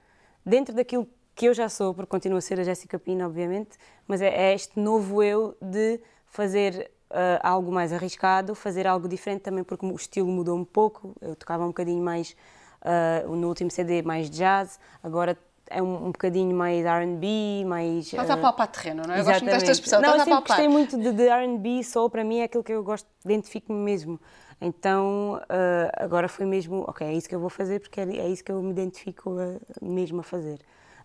dentro 0.45 0.75
daquilo 0.75 1.09
que 1.39 1.47
eu 1.47 1.55
já 1.55 1.69
sou, 1.69 1.95
porque 1.95 2.11
continuo 2.11 2.37
a 2.37 2.41
ser 2.41 2.59
a 2.59 2.65
Jéssica 2.65 2.99
Pina, 2.99 3.25
obviamente, 3.25 3.79
mas 4.09 4.21
é, 4.21 4.27
é 4.27 4.55
este 4.55 4.79
novo 4.81 5.23
eu 5.23 5.57
de 5.63 6.01
fazer 6.27 6.91
uh, 7.13 7.39
algo 7.45 7.71
mais 7.71 7.93
arriscado, 7.93 8.57
fazer 8.57 8.89
algo 8.89 9.07
diferente 9.07 9.43
também 9.43 9.63
porque 9.63 9.87
o 9.87 9.95
estilo 9.95 10.27
mudou 10.27 10.59
um 10.59 10.65
pouco. 10.65 11.15
Eu 11.21 11.37
tocava 11.37 11.63
um 11.63 11.69
bocadinho 11.69 12.03
mais 12.03 12.35
uh, 12.83 13.37
no 13.37 13.47
último 13.47 13.71
CD 13.71 14.03
mais 14.03 14.29
jazz, 14.29 14.81
agora 15.01 15.39
é 15.71 15.81
um, 15.81 16.07
um 16.07 16.11
bocadinho 16.11 16.57
mais 16.57 16.85
R&B, 16.85 17.65
mais... 17.65 18.07
Estás 18.07 18.31
uh, 18.31 18.33
a 18.33 18.37
palpar 18.37 18.67
terreno, 18.67 19.05
não 19.07 19.15
é? 19.15 19.21
Eu 19.21 19.25
gosto 19.25 19.45
muito 19.45 19.55
desta 19.55 19.71
expressão, 19.71 20.01
não, 20.03 20.15
eu 20.15 20.25
sempre 20.25 20.41
gostei 20.41 20.67
muito 20.67 20.99
de, 20.99 21.13
de 21.13 21.29
R&B, 21.29 21.85
só 21.85 22.09
para 22.09 22.25
mim 22.25 22.39
é 22.39 22.45
aquilo 22.45 22.65
que 22.65 22.73
eu 22.73 22.83
gosto, 22.83 23.07
identifico-me 23.25 23.79
mesmo. 23.79 24.19
Então, 24.61 25.41
uh, 25.45 26.03
agora 26.03 26.27
foi 26.27 26.47
mesmo, 26.47 26.85
ok, 26.89 27.07
é 27.07 27.13
isso 27.13 27.29
que 27.29 27.35
eu 27.37 27.39
vou 27.39 27.51
fazer 27.51 27.79
porque 27.79 28.01
é, 28.01 28.17
é 28.17 28.29
isso 28.29 28.43
que 28.43 28.51
eu 28.51 28.61
me 28.61 28.73
identifico 28.73 29.31
uh, 29.31 29.61
mesmo 29.81 30.19
a 30.19 30.25
fazer 30.25 30.59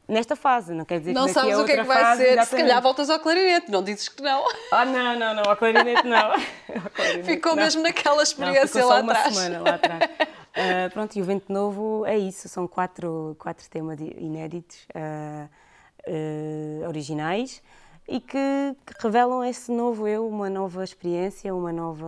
nesta 0.08 0.36
fase, 0.36 0.74
não 0.74 0.86
quer 0.86 1.00
dizer 1.00 1.14
não 1.14 1.28
que 1.28 1.34
daqui 1.34 1.48
sabes 1.48 1.60
o 1.60 1.66
que 1.66 1.72
é 1.72 1.78
que 1.78 1.84
vai 1.84 2.02
fase, 2.02 2.22
ser, 2.22 2.28
exatamente. 2.30 2.50
se 2.50 2.56
calhar 2.58 2.82
voltas 2.82 3.10
ao 3.10 3.20
clarinete, 3.20 3.72
não 3.72 3.84
dizes 3.84 4.10
que 4.10 4.22
não. 4.22 4.44
Ah, 4.72 4.86
não, 4.86 5.18
não, 5.18 5.36
não, 5.36 5.44
ao 5.50 5.56
clarinete 5.56 6.08
não. 6.08 6.34
Ao 6.74 6.90
clarinete, 6.90 7.24
ficou 7.24 7.56
não. 7.56 7.64
mesmo 7.64 7.82
naquela 7.84 8.24
experiência 8.24 8.82
não, 8.82 8.90
lá 8.90 9.00
atrás. 9.00 9.36
lá 9.36 9.76
atrás. 9.76 10.04
Uh, 10.04 10.94
pronto, 10.94 11.16
e 11.16 11.22
o 11.22 11.26
Vento 11.26 11.52
Novo 11.52 12.06
é 12.06 12.18
isso, 12.18 12.48
são 12.48 12.68
quatro, 12.68 13.36
quatro 13.40 13.68
temas 13.70 14.00
inéditos, 14.00 14.86
uh, 14.96 15.50
uh, 16.08 16.88
originais, 16.88 17.62
e 18.08 18.20
que, 18.20 18.38
que, 18.86 18.94
revelam 19.00 19.44
esse 19.44 19.72
novo 19.72 20.08
eu, 20.08 20.28
uma 20.28 20.50
nova 20.50 20.84
experiência, 20.84 21.56
uma 21.56 21.72
nova, 21.72 22.08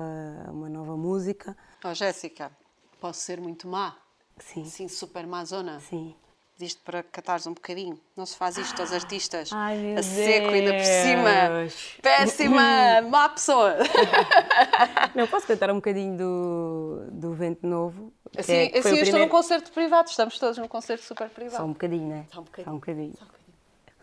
uma 0.50 0.70
nova 0.70 0.96
música. 0.96 1.58
Oh, 1.84 1.94
Jéssica, 1.94 2.52
posso 3.00 3.22
ser 3.22 3.40
muito 3.40 3.68
má? 3.68 3.96
Sim. 4.38 4.66
Sim, 4.66 4.88
super 4.90 5.26
má 5.26 5.44
zona? 5.46 5.80
Sim 5.80 6.14
disto 6.58 6.82
para 6.84 7.04
catares 7.04 7.46
um 7.48 7.54
bocadinho. 7.54 8.00
Não 8.16 8.26
se 8.26 8.36
faz 8.38 8.58
isto 8.58 8.80
aos 8.80 8.92
artistas. 8.92 9.50
Ai, 9.54 9.96
a 9.96 10.04
seco 10.04 10.50
ainda 10.50 10.74
por 10.74 10.86
cima. 10.86 12.02
Péssima, 12.02 13.02
má 13.10 13.30
pessoa. 13.30 13.76
Não, 15.14 15.28
posso 15.28 15.48
cantar 15.48 15.72
um 15.72 15.76
bocadinho 15.76 16.18
do, 16.18 17.08
do 17.12 17.34
Vento 17.34 17.66
Novo? 17.68 18.14
Assim, 18.38 18.54
é, 18.54 18.66
assim 18.66 18.76
eu 18.76 18.82
primeiro... 18.82 19.04
estou 19.04 19.20
num 19.20 19.30
concerto 19.30 19.72
privado, 19.72 20.10
estamos 20.10 20.38
todos 20.40 20.58
num 20.58 20.68
concerto 20.68 21.04
super 21.04 21.30
privado. 21.30 21.58
Só 21.58 21.66
um 21.66 21.74
bocadinho, 21.74 22.08
né? 22.08 22.26
Só 22.32 22.42
um 22.42 22.44
bocadinho. 22.44 22.66
Só 22.66 22.72
um 22.72 22.80
bocadinho. 22.80 23.14
Só 23.18 23.24
um 23.24 23.28
bocadinho. 23.28 23.46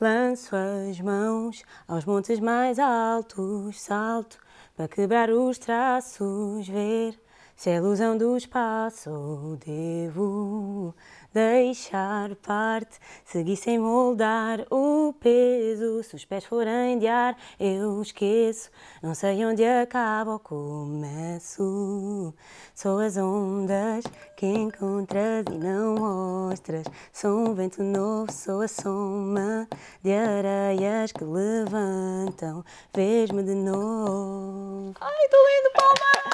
Lanço 0.01 0.57
as 0.57 1.01
mãos 1.01 1.63
aos 1.87 2.05
montes 2.05 2.41
mais 2.41 2.79
altos, 2.79 3.81
salto 3.81 4.39
para 4.77 4.89
quebrar 4.89 5.31
os 5.31 5.59
traços, 5.59 6.67
ver 6.67 7.19
se 7.55 7.71
é 7.71 7.77
ilusão 7.77 8.17
do 8.17 8.37
espaço, 8.37 9.59
devo 9.65 10.95
deixar 11.33 12.35
parte, 12.37 12.99
seguir 13.25 13.57
sem 13.57 13.79
moldar 13.79 14.67
o 14.71 15.15
peso. 15.21 16.03
Se 16.03 16.17
os 16.17 16.25
pés 16.25 16.45
forem 16.45 16.99
de 16.99 17.07
ar, 17.07 17.37
eu 17.59 18.01
esqueço. 18.03 18.71
Não 19.03 19.15
sei 19.15 19.45
onde 19.45 19.65
acaba 19.65 20.33
ou 20.33 20.39
começo. 20.39 22.35
Sou 22.75 22.99
as 22.99 23.17
ondas 23.17 24.05
que 24.37 24.47
encontras 24.47 25.45
e 25.51 25.55
não 25.57 25.95
mostras. 25.95 26.87
Sou 27.13 27.49
um 27.49 27.55
vento 27.55 27.83
novo, 27.83 28.33
sou 28.33 28.63
a 28.63 28.69
soma 28.69 29.69
de 30.03 30.13
areias 30.13 31.13
que 31.13 31.25
levantam. 31.25 32.65
Vês-me 32.95 33.43
de 33.43 33.55
novo. 33.55 34.95
Ai, 35.01 35.25
estou 35.25 35.41
lindo, 35.41 35.73
palmas! 35.75 36.32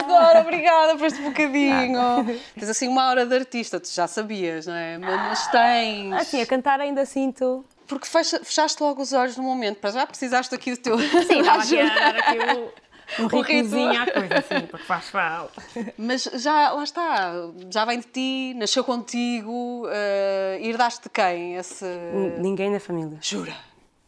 Adoro, 0.00 0.40
obrigada 0.40 0.96
por 0.96 1.06
este 1.06 1.20
bocadinho. 1.22 2.24
Tens 2.54 2.68
assim 2.68 2.88
uma 2.88 3.08
hora 3.08 3.26
de 3.26 3.34
artista, 3.34 3.80
tu 3.80 3.88
já 3.90 4.06
sabias, 4.06 4.66
não 4.66 4.74
é? 4.74 4.98
Mas 4.98 5.46
tens. 5.48 6.12
Assim, 6.14 6.40
a 6.40 6.46
cantar 6.46 6.80
ainda 6.80 7.04
sinto. 7.04 7.64
Porque 7.86 8.06
fechaste 8.06 8.82
logo 8.82 9.00
os 9.00 9.12
olhos 9.12 9.36
no 9.36 9.44
momento, 9.44 9.78
para 9.78 9.90
já 9.90 10.06
precisaste 10.06 10.54
aqui 10.54 10.72
do 10.72 10.76
teu. 10.78 10.98
Sim, 10.98 11.40
estava 11.40 11.62
aqui 11.62 11.78
a 11.78 12.08
aqui 12.08 12.38
o, 12.58 13.24
um 13.24 13.26
ritmozinho 13.40 14.02
à 14.02 14.10
coisa, 14.10 14.38
assim, 14.38 14.66
porque 14.66 14.84
faz 14.84 15.08
falta. 15.08 15.62
Mas 15.96 16.24
já, 16.24 16.72
lá 16.72 16.82
está, 16.82 17.32
já 17.70 17.84
vem 17.84 18.00
de 18.00 18.06
ti, 18.06 18.54
nasceu 18.54 18.82
contigo, 18.82 19.86
uh, 19.86 20.60
herdaste 20.60 21.04
de 21.04 21.10
quem? 21.10 21.54
Esse... 21.54 21.86
Ninguém 22.38 22.72
da 22.72 22.80
família. 22.80 23.18
Jura? 23.20 23.54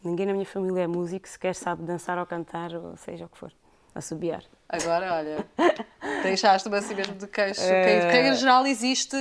Ninguém 0.03 0.25
na 0.25 0.33
minha 0.33 0.45
família 0.45 0.83
é 0.83 0.87
músico, 0.87 1.27
sequer 1.27 1.55
sabe 1.55 1.83
dançar 1.83 2.17
ou 2.17 2.25
cantar, 2.25 2.73
ou 2.73 2.97
seja 2.97 3.25
o 3.25 3.29
que 3.29 3.37
for, 3.37 3.51
assobiar. 3.95 4.43
Agora, 4.71 5.15
olha, 5.15 5.45
deixaste-me 6.21 6.77
assim 6.77 6.93
mesmo 6.93 7.15
de 7.15 7.25
queixo. 7.25 7.61
É... 7.61 7.83
Que, 7.83 8.15
regra 8.15 8.35
geral 8.35 8.67
existe, 8.67 9.17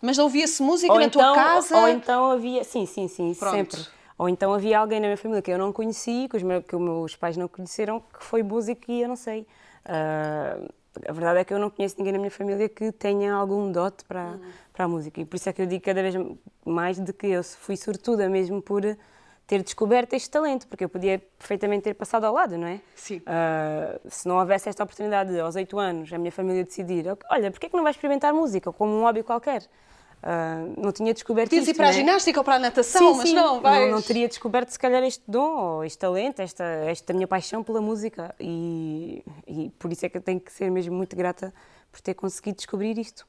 mas 0.00 0.16
ouvia-se 0.16 0.62
música 0.62 0.92
ou 0.92 0.98
na 1.00 1.06
então, 1.06 1.20
tua 1.20 1.34
casa? 1.34 1.76
Ou 1.76 1.88
então 1.88 2.30
havia, 2.30 2.62
sim, 2.62 2.86
sim, 2.86 3.08
sim, 3.08 3.34
Pronto. 3.34 3.56
sempre. 3.56 3.86
Ou 4.16 4.28
então 4.28 4.54
havia 4.54 4.78
alguém 4.78 5.00
na 5.00 5.08
minha 5.08 5.16
família 5.16 5.42
que 5.42 5.50
eu 5.50 5.58
não 5.58 5.72
conheci, 5.72 6.28
que 6.30 6.36
os, 6.36 6.42
meus, 6.44 6.64
que 6.64 6.76
os 6.76 6.80
meus 6.80 7.16
pais 7.16 7.36
não 7.36 7.48
conheceram, 7.48 7.98
que 8.00 8.24
foi 8.24 8.44
músico 8.44 8.82
e 8.88 9.02
eu 9.02 9.08
não 9.08 9.16
sei. 9.16 9.40
Uh, 9.84 10.72
a 11.08 11.12
verdade 11.12 11.40
é 11.40 11.44
que 11.44 11.52
eu 11.52 11.58
não 11.58 11.70
conheço 11.70 11.96
ninguém 11.98 12.12
na 12.12 12.18
minha 12.20 12.30
família 12.30 12.68
que 12.68 12.92
tenha 12.92 13.34
algum 13.34 13.72
dote 13.72 14.04
para, 14.04 14.24
uhum. 14.26 14.40
para 14.72 14.84
a 14.84 14.88
música. 14.88 15.20
E 15.20 15.24
por 15.24 15.34
isso 15.34 15.48
é 15.48 15.52
que 15.52 15.62
eu 15.62 15.66
digo 15.66 15.82
cada 15.82 16.00
vez 16.00 16.14
mais 16.64 17.00
de 17.00 17.12
que 17.12 17.26
eu 17.26 17.42
fui 17.42 17.76
sortuda 17.76 18.28
mesmo 18.28 18.62
por 18.62 18.84
ter 19.52 19.62
descoberto 19.62 20.14
este 20.14 20.30
talento, 20.30 20.66
porque 20.66 20.82
eu 20.82 20.88
podia 20.88 21.18
perfeitamente 21.38 21.82
ter 21.82 21.92
passado 21.92 22.24
ao 22.24 22.32
lado, 22.32 22.56
não 22.56 22.66
é? 22.66 22.80
Sim. 22.94 23.18
Uh, 23.18 24.00
se 24.08 24.26
não 24.26 24.38
houvesse 24.38 24.66
esta 24.66 24.82
oportunidade 24.82 25.38
aos 25.38 25.54
oito 25.56 25.78
anos, 25.78 26.10
a 26.10 26.16
minha 26.16 26.32
família 26.32 26.64
decidir, 26.64 27.04
olha, 27.30 27.50
porquê 27.50 27.66
é 27.66 27.68
que 27.68 27.76
não 27.76 27.82
vais 27.82 27.94
experimentar 27.94 28.32
música 28.32 28.72
como 28.72 28.94
um 28.94 29.02
hobby 29.02 29.22
qualquer? 29.22 29.60
Uh, 30.22 30.80
não 30.82 30.90
tinha 30.90 31.12
descoberto 31.12 31.50
Podias 31.50 31.68
isto, 31.68 31.74
ir 31.74 31.76
para 31.76 31.88
é? 31.88 31.90
a 31.90 31.92
ginástica 31.92 32.40
ou 32.40 32.44
para 32.44 32.54
a 32.54 32.58
natação, 32.60 33.12
sim, 33.12 33.18
mas 33.18 33.28
sim. 33.28 33.34
não, 33.34 33.60
vais... 33.60 33.90
Não, 33.90 33.96
não, 33.96 34.00
teria 34.00 34.26
descoberto 34.26 34.70
se 34.70 34.78
calhar 34.78 35.02
este 35.02 35.22
dom, 35.28 35.58
ou 35.58 35.84
este 35.84 35.98
talento, 35.98 36.40
esta, 36.40 36.64
esta 36.64 37.12
minha 37.12 37.28
paixão 37.28 37.62
pela 37.62 37.82
música 37.82 38.34
e, 38.40 39.22
e 39.46 39.68
por 39.78 39.92
isso 39.92 40.06
é 40.06 40.08
que 40.08 40.16
eu 40.16 40.22
tenho 40.22 40.40
que 40.40 40.50
ser 40.50 40.70
mesmo 40.70 40.96
muito 40.96 41.14
grata 41.14 41.52
por 41.90 42.00
ter 42.00 42.14
conseguido 42.14 42.56
descobrir 42.56 42.96
isto. 42.96 43.26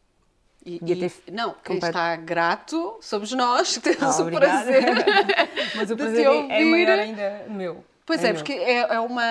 E, 0.65 0.79
e, 0.81 1.11
e 1.27 1.31
não, 1.31 1.55
quem 1.63 1.75
está 1.75 2.15
grato 2.15 2.97
somos 3.01 3.31
nós, 3.33 3.77
que 3.77 3.93
temos 3.93 4.19
ah, 4.19 4.23
o 4.23 4.31
prazer. 4.31 4.85
Mas 5.75 5.91
o 5.91 5.97
prazer 5.97 6.25
é 6.25 6.63
maior 6.63 6.99
ainda 6.99 7.45
meu. 7.49 7.83
Pois 8.05 8.21
é, 8.23 8.29
é 8.29 8.33
porque 8.33 8.53
é, 8.53 8.79
é, 8.79 8.99
uma. 8.99 9.23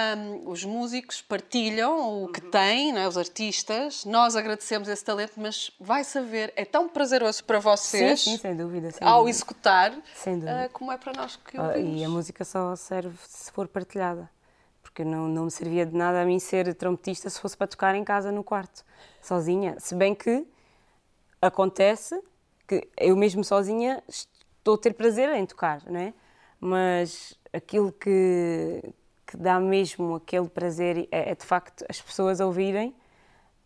Os 0.47 0.65
músicos 0.65 1.21
partilham 1.21 2.25
o 2.25 2.29
que 2.29 2.41
têm, 2.41 2.93
não 2.93 3.03
é? 3.03 3.09
os 3.09 3.19
artistas. 3.19 4.05
Nós 4.07 4.35
agradecemos 4.35 4.89
esse 4.89 5.05
talento, 5.05 5.35
mas 5.37 5.71
vai 5.79 6.03
saber, 6.05 6.53
é 6.57 6.65
tão 6.65 6.89
prazeroso 6.89 7.45
para 7.45 7.59
vocês. 7.59 8.23
Sim, 8.23 8.31
sim 8.33 8.39
sem 8.39 8.57
dúvida. 8.57 8.91
Sem 8.91 9.07
ao 9.07 9.19
dúvida. 9.19 9.31
executar, 9.31 9.93
sem 10.15 10.39
dúvida. 10.39 10.67
Uh, 10.67 10.71
como 10.73 10.91
é 10.91 10.97
para 10.97 11.13
nós 11.13 11.37
que 11.37 11.61
ouvimos. 11.61 11.93
Uh, 11.93 11.97
e 11.99 12.05
a 12.05 12.09
música 12.09 12.45
só 12.45 12.75
serve 12.75 13.15
se 13.29 13.53
for 13.53 13.69
partilhada. 13.69 14.29
Porque 14.83 15.05
não, 15.05 15.29
não 15.29 15.45
me 15.45 15.51
servia 15.51 15.85
de 15.85 15.95
nada 15.95 16.23
a 16.23 16.25
mim 16.25 16.39
ser 16.39 16.75
trompetista 16.75 17.29
se 17.29 17.41
fosse 17.41 17.57
para 17.57 17.67
tocar 17.67 17.95
em 17.95 18.05
casa 18.05 18.33
no 18.33 18.43
quarto, 18.43 18.85
sozinha. 19.21 19.77
Se 19.79 19.95
bem 19.95 20.15
que 20.15 20.47
acontece 21.43 22.19
que 22.67 22.89
eu 22.97 23.17
mesmo 23.17 23.45
sozinha 23.45 24.03
estou 24.09 24.77
a 24.77 24.79
ter 24.79 24.95
prazer 24.95 25.29
em 25.31 25.45
tocar, 25.45 25.83
não 25.87 26.01
é? 26.01 26.15
Mas 26.61 27.37
aquilo 27.53 27.91
que, 27.93 28.81
que 29.27 29.37
dá 29.37 29.59
mesmo 29.59 30.15
aquele 30.15 30.49
prazer 30.49 31.09
é, 31.11 31.33
é 31.33 31.35
de 31.35 31.45
facto 31.45 31.85
as 31.89 32.01
pessoas 32.01 32.39
ouvirem 32.39 32.95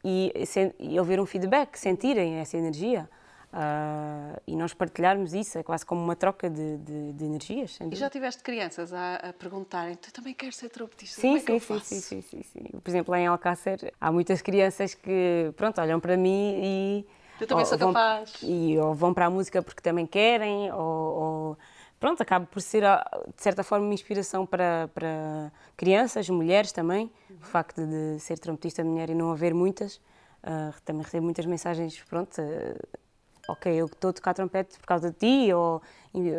e, 0.03 0.33
e 0.79 0.99
ouvir 0.99 1.21
um 1.21 1.27
feedback, 1.27 1.77
sentirem 1.77 2.37
essa 2.37 2.57
energia. 2.57 3.09
Uh, 3.53 4.39
e 4.47 4.55
nós 4.55 4.75
partilharmos 4.75 5.33
isso, 5.33 5.57
é 5.57 5.62
quase 5.62 5.87
como 5.87 6.03
uma 6.03 6.15
troca 6.15 6.51
de, 6.51 6.77
de, 6.79 7.12
de 7.12 7.25
energias. 7.25 7.79
E 7.91 7.97
já 7.97 8.11
tiveste 8.11 8.43
crianças 8.43 8.93
a, 8.93 9.17
a 9.17 9.33
perguntarem, 9.33 9.95
tu 9.95 10.12
também 10.12 10.35
queres 10.35 10.57
ser 10.57 10.69
trompetista? 10.69 11.21
Sim, 11.21 11.37
é 11.37 11.41
sim, 11.41 11.59
sim, 11.59 11.81
sim, 11.81 12.01
sim, 12.01 12.23
sim, 12.23 12.43
sim, 12.43 12.65
Por 12.83 12.91
exemplo, 12.91 13.12
lá 13.12 13.21
em 13.21 13.27
Alcácer, 13.27 13.95
há 13.99 14.12
muitas 14.12 14.43
crianças 14.43 14.95
que, 14.95 15.53
pronto, 15.57 15.81
olham 15.81 16.01
para 16.01 16.17
mim 16.17 16.61
e... 16.62 17.07
Eu 17.40 17.46
também 17.46 17.64
sou 17.64 17.79
capaz. 17.79 18.35
e 18.42 18.79
ou 18.79 18.94
vão 18.94 19.12
para 19.12 19.27
a 19.27 19.31
música 19.31 19.62
porque 19.62 19.81
também 19.81 20.07
querem, 20.07 20.72
ou, 20.72 20.81
ou 20.81 21.59
pronto, 21.99 22.22
acaba 22.22 22.46
por 22.46 22.61
ser, 22.61 22.83
de 23.37 23.42
certa 23.42 23.62
forma, 23.62 23.85
uma 23.85 23.94
inspiração 23.94 24.46
para, 24.46 24.88
para 24.94 25.53
crianças, 25.77 26.29
mulheres 26.29 26.72
também. 26.72 27.11
Uhum. 27.29 27.37
O 27.37 27.44
facto 27.44 27.87
de 27.87 28.18
ser 28.20 28.38
trompetista 28.38 28.83
mulher 28.85 29.11
e 29.11 29.14
não 29.14 29.31
haver 29.31 29.55
muitas. 29.55 29.96
Uh, 30.42 30.72
também 30.85 31.03
recebo 31.03 31.25
muitas 31.25 31.44
mensagens, 31.44 32.01
pronto, 32.09 32.40
uh, 32.40 32.88
ok, 33.49 33.72
eu 33.72 33.87
estou 33.87 34.11
a 34.11 34.12
tocar 34.12 34.33
trompete 34.35 34.79
por 34.79 34.87
causa 34.87 35.11
de 35.11 35.16
ti, 35.16 35.53
ou 35.53 35.83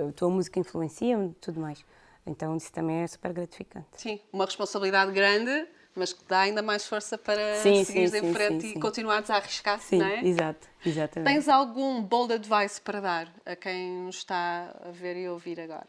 a 0.08 0.12
tua 0.14 0.30
música 0.30 0.60
influencia-me, 0.60 1.34
tudo 1.42 1.60
mais. 1.60 1.84
Então 2.26 2.56
isso 2.56 2.72
também 2.72 2.98
é 2.98 3.08
super 3.08 3.34
gratificante. 3.34 3.88
Sim, 3.94 4.20
uma 4.32 4.46
responsabilidade 4.46 5.12
grande, 5.12 5.68
mas 5.98 6.14
que 6.14 6.24
dá 6.28 6.42
ainda 6.42 6.62
mais 6.62 6.86
força 6.86 7.18
para 7.18 7.56
sim, 7.56 7.84
seguires 7.84 8.12
sim, 8.12 8.18
em 8.18 8.34
frente 8.34 8.68
sim, 8.68 8.78
e 8.78 8.80
continuares 8.80 9.30
a 9.30 9.36
arriscar, 9.36 9.80
sim, 9.80 9.98
não 9.98 10.06
é? 10.06 10.24
exato, 10.24 10.68
exatamente. 10.86 11.34
Tens 11.34 11.50
algum 11.50 12.02
bold 12.02 12.34
advice 12.34 12.80
para 12.80 13.02
dar 13.02 13.28
a 13.46 13.56
quem 13.56 14.04
nos 14.04 14.18
está 14.18 14.76
a 14.86 14.92
ver 14.92 15.18
e 15.18 15.28
ouvir 15.28 15.60
agora? 15.60 15.88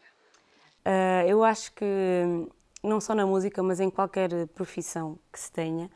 Uh, 0.85 1.27
eu 1.27 1.43
acho 1.43 1.71
que 1.73 1.85
não 2.83 2.99
só 2.99 3.13
na 3.13 3.25
música, 3.25 3.61
mas 3.61 3.79
em 3.79 3.89
qualquer 3.89 4.47
profissão 4.47 5.19
que 5.31 5.39
se 5.39 5.51
tenha, 5.51 5.89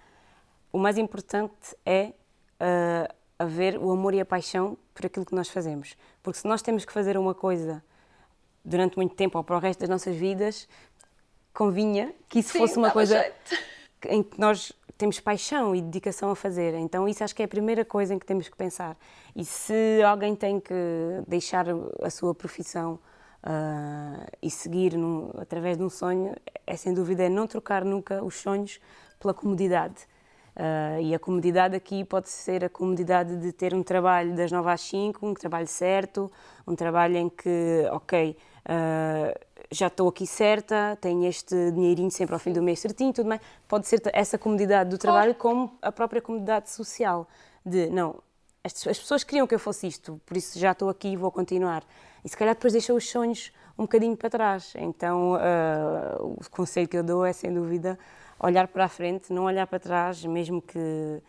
o 0.72 0.78
mais 0.78 0.98
importante 0.98 1.76
é 1.86 2.14
uh, 2.60 3.14
haver 3.40 3.78
o 3.78 3.92
amor 3.92 4.14
e 4.14 4.20
a 4.20 4.26
paixão 4.26 4.78
por 4.94 5.06
aquilo 5.06 5.26
que 5.26 5.36
nós 5.36 5.50
fazemos. 5.50 5.98
Porque 6.22 6.40
se 6.40 6.48
nós 6.48 6.62
temos 6.62 6.86
que 6.86 6.94
fazer 6.94 7.18
uma 7.18 7.34
coisa 7.34 7.84
durante 8.64 8.96
muito 8.96 9.16
tempo 9.16 9.38
ou 9.38 9.44
para 9.44 9.56
o 9.56 9.60
resto 9.60 9.80
das 9.80 9.90
nossas 9.90 10.16
vidas, 10.16 10.68
convinha 11.54 12.14
que 12.28 12.40
isso 12.40 12.54
Sim, 12.54 12.60
fosse 12.60 12.78
uma 12.78 12.92
coisa 12.92 13.20
jeito. 13.20 13.73
Em 14.08 14.24
que 14.24 14.40
nós 14.40 14.74
temos 14.98 15.20
paixão 15.20 15.76
e 15.76 15.82
dedicação 15.82 16.32
a 16.32 16.36
fazer. 16.36 16.74
Então, 16.76 17.08
isso 17.08 17.24
acho 17.24 17.36
que 17.36 17.42
é 17.42 17.46
a 17.46 17.48
primeira 17.48 17.84
coisa 17.84 18.14
em 18.14 18.20
que 18.20 18.26
temos 18.26 18.48
que 18.48 18.56
pensar. 18.56 18.98
E 19.36 19.44
se 19.44 20.02
alguém 20.06 20.36
tem 20.36 20.60
que 20.60 20.74
deixar 21.28 21.66
a 22.02 22.10
sua 22.10 22.34
profissão 22.34 23.00
uh, 23.44 24.26
e 24.42 24.50
seguir 24.50 24.96
num, 24.96 25.32
através 25.38 25.78
de 25.78 25.84
um 25.84 25.90
sonho, 25.90 26.36
é 26.66 26.76
sem 26.76 26.94
dúvida 26.94 27.24
é 27.24 27.30
não 27.30 27.48
trocar 27.48 27.84
nunca 27.84 28.24
os 28.24 28.36
sonhos 28.36 28.80
pela 29.20 29.34
comodidade. 29.34 30.08
Uh, 30.56 31.02
e 31.02 31.16
a 31.16 31.20
comodidade 31.20 31.76
aqui 31.76 32.06
pode 32.06 32.30
ser 32.30 32.64
a 32.64 32.70
comodidade 32.70 33.36
de 33.38 33.52
ter 33.52 33.74
um 33.74 33.82
trabalho 33.82 34.36
das 34.36 34.52
9 34.52 34.70
às 34.70 34.82
5, 34.82 35.26
um 35.26 35.34
trabalho 35.34 35.68
certo, 35.68 36.32
um 36.68 36.76
trabalho 36.76 37.18
em 37.18 37.28
que, 37.28 37.88
ok, 37.92 38.38
uh, 38.70 39.40
já 39.74 39.88
estou 39.88 40.08
aqui 40.08 40.26
certa, 40.28 40.98
tenho 41.02 41.26
este 41.26 41.72
dinheirinho 41.72 42.12
sempre 42.12 42.34
ao 42.34 42.40
fim 42.40 42.54
do 42.54 42.62
mês 42.62 42.80
certinho, 42.80 43.12
tudo 43.12 43.28
mais. 43.28 43.42
Pode 43.68 43.88
ser 43.88 44.02
essa 44.14 44.38
comodidade 44.38 44.90
do 44.90 44.98
trabalho 44.98 45.36
como 45.36 45.78
a 45.82 45.92
própria 45.92 46.22
comodidade 46.22 46.70
social, 46.70 47.28
de, 47.66 47.90
não, 47.90 48.22
as, 48.64 48.88
as 48.88 49.00
pessoas 49.00 49.24
queriam 49.24 49.46
que 49.46 49.56
eu 49.56 49.60
fosse 49.60 49.88
isto, 49.88 50.22
por 50.26 50.38
isso 50.38 50.58
já 50.58 50.72
estou 50.72 50.90
aqui 50.90 51.10
e 51.10 51.18
vou 51.18 51.32
continuar. 51.32 51.84
E 52.24 52.30
se 52.30 52.38
calhar 52.38 52.56
depois 52.56 52.74
deixa 52.74 52.94
os 52.94 53.10
sonhos 53.10 53.52
um 53.78 53.84
bocadinho 53.84 54.16
para 54.16 54.30
trás. 54.30 54.74
Então, 54.78 55.34
uh, 55.34 56.38
o 56.40 56.50
conselho 56.50 56.88
que 56.88 56.98
eu 56.98 57.04
dou 57.04 57.26
é, 57.26 57.34
sem 57.34 57.54
dúvida, 57.54 57.98
olhar 58.40 58.68
para 58.68 58.86
a 58.86 58.90
frente, 58.90 59.34
não 59.34 59.44
olhar 59.44 59.68
para 59.68 59.80
trás, 59.80 60.24
mesmo 60.24 60.62
que 60.62 61.22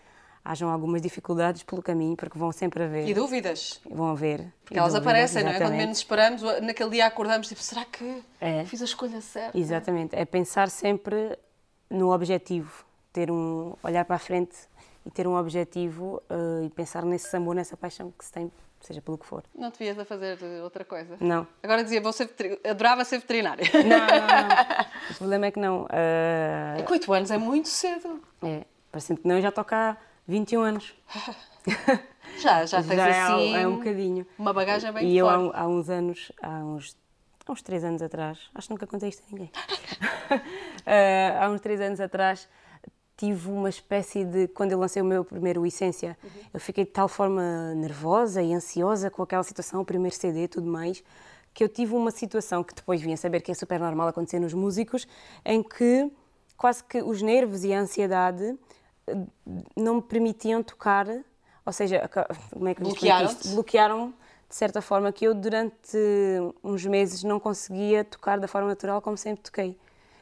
hajam 0.44 0.68
algumas 0.68 1.00
dificuldades 1.00 1.62
pelo 1.62 1.82
caminho, 1.82 2.16
porque 2.16 2.38
vão 2.38 2.52
sempre 2.52 2.84
haver. 2.84 3.08
E 3.08 3.14
dúvidas. 3.14 3.80
Vão 3.88 4.10
haver. 4.10 4.52
Porque 4.64 4.78
elas 4.78 4.92
dúvidas, 4.92 5.12
aparecem, 5.12 5.42
exatamente. 5.42 5.60
não 5.60 5.66
é? 5.66 5.70
Quando 5.70 5.78
menos 5.78 5.98
esperamos, 5.98 6.42
naquele 6.60 6.90
dia 6.90 7.06
acordamos, 7.06 7.48
tipo, 7.48 7.62
será 7.62 7.84
que 7.84 8.22
é. 8.40 8.64
fiz 8.66 8.82
a 8.82 8.84
escolha 8.84 9.20
certa? 9.22 9.58
Exatamente. 9.58 10.14
É 10.14 10.24
pensar 10.24 10.68
sempre 10.68 11.38
no 11.88 12.12
objetivo, 12.12 12.84
ter 13.12 13.30
um 13.30 13.74
olhar 13.82 14.04
para 14.04 14.16
a 14.16 14.18
frente 14.18 14.54
e 15.06 15.10
ter 15.10 15.26
um 15.26 15.34
objetivo 15.34 16.22
uh, 16.30 16.64
e 16.64 16.70
pensar 16.70 17.04
nesse 17.04 17.34
amor, 17.34 17.54
nessa 17.54 17.76
paixão 17.76 18.12
que 18.16 18.24
se 18.24 18.32
tem 18.32 18.52
seja 18.80 19.00
pelo 19.00 19.16
que 19.16 19.24
for. 19.24 19.42
Não 19.54 19.70
te 19.70 19.78
vias 19.78 19.98
a 19.98 20.04
fazer 20.04 20.38
outra 20.62 20.84
coisa? 20.84 21.16
Não. 21.18 21.46
Agora 21.62 21.82
dizia, 21.82 22.02
vou 22.02 22.12
ser 22.12 22.30
adorava 22.68 23.02
ser 23.02 23.18
veterinária. 23.18 23.64
Não, 23.72 23.82
não, 23.82 23.96
não. 23.96 24.84
O 25.10 25.14
problema 25.16 25.46
é 25.46 25.50
que 25.50 25.60
não. 25.60 25.84
Uh... 25.84 26.78
É 26.78 26.82
que 26.82 26.92
8 26.92 27.12
anos 27.12 27.30
é 27.30 27.38
muito 27.38 27.68
cedo. 27.68 28.22
É, 28.42 28.64
parecendo 28.92 29.20
que 29.20 29.28
não, 29.28 29.36
eu 29.36 29.42
já 29.42 29.50
cá 29.50 29.96
21 30.26 30.62
anos. 30.62 30.94
já, 32.38 32.64
já 32.66 32.82
tens 32.82 32.96
já 32.96 33.34
assim... 33.34 33.54
É, 33.54 33.62
é 33.62 33.68
um 33.68 33.76
bocadinho. 33.76 34.26
Uma 34.38 34.52
bagagem 34.52 34.92
bem 34.92 35.02
E 35.02 35.20
forte. 35.20 35.44
eu 35.44 35.50
há, 35.52 35.60
há 35.60 35.66
uns 35.66 35.88
anos, 35.88 36.32
há 36.42 36.50
uns 36.64 36.96
há 37.46 37.52
uns 37.52 37.62
três 37.62 37.84
anos 37.84 38.00
atrás, 38.00 38.38
acho 38.54 38.68
que 38.68 38.72
nunca 38.72 38.86
contei 38.86 39.10
isto 39.10 39.22
a 39.22 39.30
ninguém, 39.30 39.50
uh, 39.50 41.36
há 41.44 41.50
uns 41.50 41.60
três 41.60 41.78
anos 41.78 42.00
atrás 42.00 42.48
tive 43.16 43.48
uma 43.50 43.68
espécie 43.68 44.24
de. 44.24 44.48
Quando 44.48 44.72
eu 44.72 44.78
lancei 44.78 45.00
o 45.00 45.04
meu 45.04 45.24
primeiro 45.24 45.64
Essência, 45.64 46.16
uhum. 46.22 46.30
eu 46.54 46.60
fiquei 46.60 46.84
de 46.84 46.90
tal 46.90 47.08
forma 47.08 47.74
nervosa 47.74 48.42
e 48.42 48.52
ansiosa 48.52 49.10
com 49.10 49.22
aquela 49.22 49.42
situação, 49.42 49.80
o 49.80 49.84
primeiro 49.84 50.14
CD 50.14 50.48
tudo 50.48 50.66
mais, 50.66 51.02
que 51.52 51.62
eu 51.62 51.68
tive 51.68 51.94
uma 51.94 52.10
situação 52.10 52.64
que 52.64 52.74
depois 52.74 53.00
vim 53.00 53.12
a 53.12 53.16
saber 53.16 53.40
que 53.40 53.50
é 53.50 53.54
super 53.54 53.78
normal 53.78 54.08
acontecer 54.08 54.40
nos 54.40 54.52
músicos, 54.52 55.06
em 55.44 55.62
que 55.62 56.10
quase 56.56 56.82
que 56.82 57.02
os 57.02 57.22
nervos 57.22 57.64
e 57.64 57.72
a 57.72 57.80
ansiedade 57.80 58.58
não 59.76 59.96
me 59.96 60.02
permitiam 60.02 60.62
tocar, 60.62 61.06
ou 61.64 61.72
seja, 61.72 62.08
como 62.52 62.68
é 62.68 62.74
que 62.74 62.82
bloquearam 62.82 63.36
Bloquearam 63.46 64.14
de 64.48 64.54
certa 64.54 64.80
forma 64.80 65.10
que 65.12 65.24
eu 65.24 65.34
durante 65.34 65.98
uns 66.62 66.84
meses 66.86 67.24
não 67.24 67.40
conseguia 67.40 68.04
tocar 68.04 68.38
da 68.38 68.46
forma 68.46 68.68
natural 68.68 69.02
como 69.02 69.16
sempre 69.16 69.42
toquei. 69.42 69.78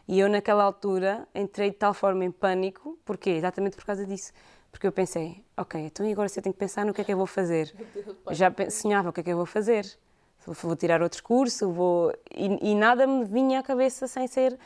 E 0.09 0.19
eu, 0.19 0.29
naquela 0.29 0.65
altura, 0.65 1.27
entrei 1.35 1.71
de 1.71 1.77
tal 1.77 1.95
forma 1.95 2.25
em 2.25 2.31
pânico. 2.31 2.99
Porquê? 3.05 3.31
Exatamente 3.31 3.77
por 3.77 3.85
causa 3.85 4.05
disso. 4.05 4.33
Porque 4.71 4.87
eu 4.87 4.93
pensei, 4.93 5.45
ok, 5.57 5.81
então 5.81 6.11
agora 6.11 6.29
você 6.29 6.41
tem 6.41 6.53
que 6.53 6.59
pensar 6.59 6.85
no 6.85 6.95
que 6.95 7.01
é 7.03 7.05
que 7.05 7.13
eu 7.13 7.17
vou 7.17 7.27
fazer. 7.27 7.73
Eu 8.27 8.35
já 8.35 8.53
sonhava 8.71 9.11
o 9.11 9.13
que 9.13 9.21
é 9.21 9.23
que 9.23 9.31
eu 9.31 9.37
vou 9.37 9.47
fazer. 9.47 9.87
vou 10.47 10.75
tirar 10.75 11.03
outro 11.03 11.23
curso, 11.23 11.71
vou... 11.71 12.13
E, 12.35 12.71
e, 12.71 12.75
nada 12.75 13.07
me 13.07 13.25
vinha 13.25 13.61
à 13.61 13.63
cabeça 13.63 14.07
sem 14.07 14.27
ser... 14.27 14.59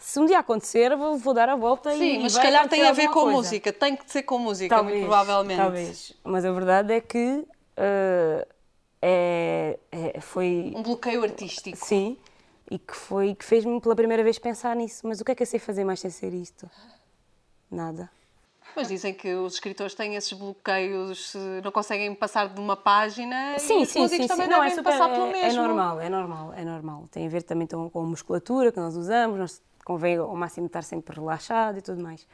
Se 0.00 0.18
um 0.18 0.24
dia 0.24 0.38
acontecer, 0.38 0.96
vou, 0.96 1.18
vou 1.18 1.34
dar 1.34 1.50
a 1.50 1.56
volta 1.56 1.92
Sim, 1.92 2.02
e 2.02 2.18
mas 2.20 2.32
se 2.32 2.40
calhar 2.40 2.66
tem 2.68 2.88
a 2.88 2.92
ver 2.92 3.08
com 3.08 3.20
coisa. 3.20 3.36
música, 3.36 3.72
tem 3.72 3.94
que 3.94 4.10
ser 4.10 4.22
com 4.22 4.38
música, 4.38 4.74
talvez, 4.74 4.96
muito 4.96 5.08
provavelmente. 5.08 5.58
Talvez, 5.58 6.12
mas 6.24 6.44
a 6.44 6.50
verdade 6.50 6.94
é 6.94 7.00
que 7.02 7.44
uh, 7.46 8.46
é, 9.02 9.78
é, 9.92 10.20
foi... 10.22 10.72
Um 10.74 10.82
bloqueio 10.82 11.22
artístico. 11.22 11.76
Sim, 11.76 12.16
e 12.70 12.78
que 12.78 12.96
foi 12.96 13.34
que 13.34 13.44
fez-me 13.44 13.78
pela 13.78 13.94
primeira 13.94 14.24
vez 14.24 14.38
pensar 14.38 14.74
nisso. 14.74 15.06
Mas 15.06 15.20
o 15.20 15.24
que 15.24 15.32
é 15.32 15.34
que 15.34 15.42
eu 15.42 15.46
sei 15.46 15.60
fazer 15.60 15.84
mais 15.84 16.00
sem 16.00 16.10
ser 16.10 16.32
isto? 16.32 16.70
Nada. 17.70 18.10
Mas 18.74 18.88
dizem 18.88 19.12
que 19.12 19.34
os 19.34 19.54
escritores 19.54 19.94
têm 19.94 20.14
esses 20.14 20.32
bloqueios, 20.32 21.34
não 21.62 21.72
conseguem 21.72 22.14
passar 22.14 22.48
de 22.48 22.60
uma 22.60 22.76
página 22.76 23.58
sim, 23.58 23.82
e 23.82 23.86
sim, 23.86 24.04
os 24.04 24.10
sim, 24.10 24.28
também 24.28 24.46
sim. 24.46 24.52
Não, 24.52 24.62
é 24.62 24.70
super, 24.70 24.84
passar 24.84 25.10
pelo 25.10 25.26
é, 25.26 25.32
mesmo. 25.32 25.60
É 25.60 25.66
normal, 25.66 26.00
é 26.00 26.08
normal, 26.08 26.54
é 26.54 26.64
normal. 26.64 27.04
Tem 27.10 27.26
a 27.26 27.28
ver 27.28 27.42
também 27.42 27.66
com 27.66 28.00
a 28.00 28.04
musculatura 28.04 28.70
que 28.70 28.78
nós 28.78 28.96
usamos, 28.96 29.38
nós 29.38 29.62
convém 29.90 30.18
ao 30.18 30.36
máximo 30.36 30.68
estar 30.68 30.84
sempre 30.84 31.16
relaxado 31.16 31.78
e 31.78 31.82
tudo 31.82 32.00
mais. 32.00 32.24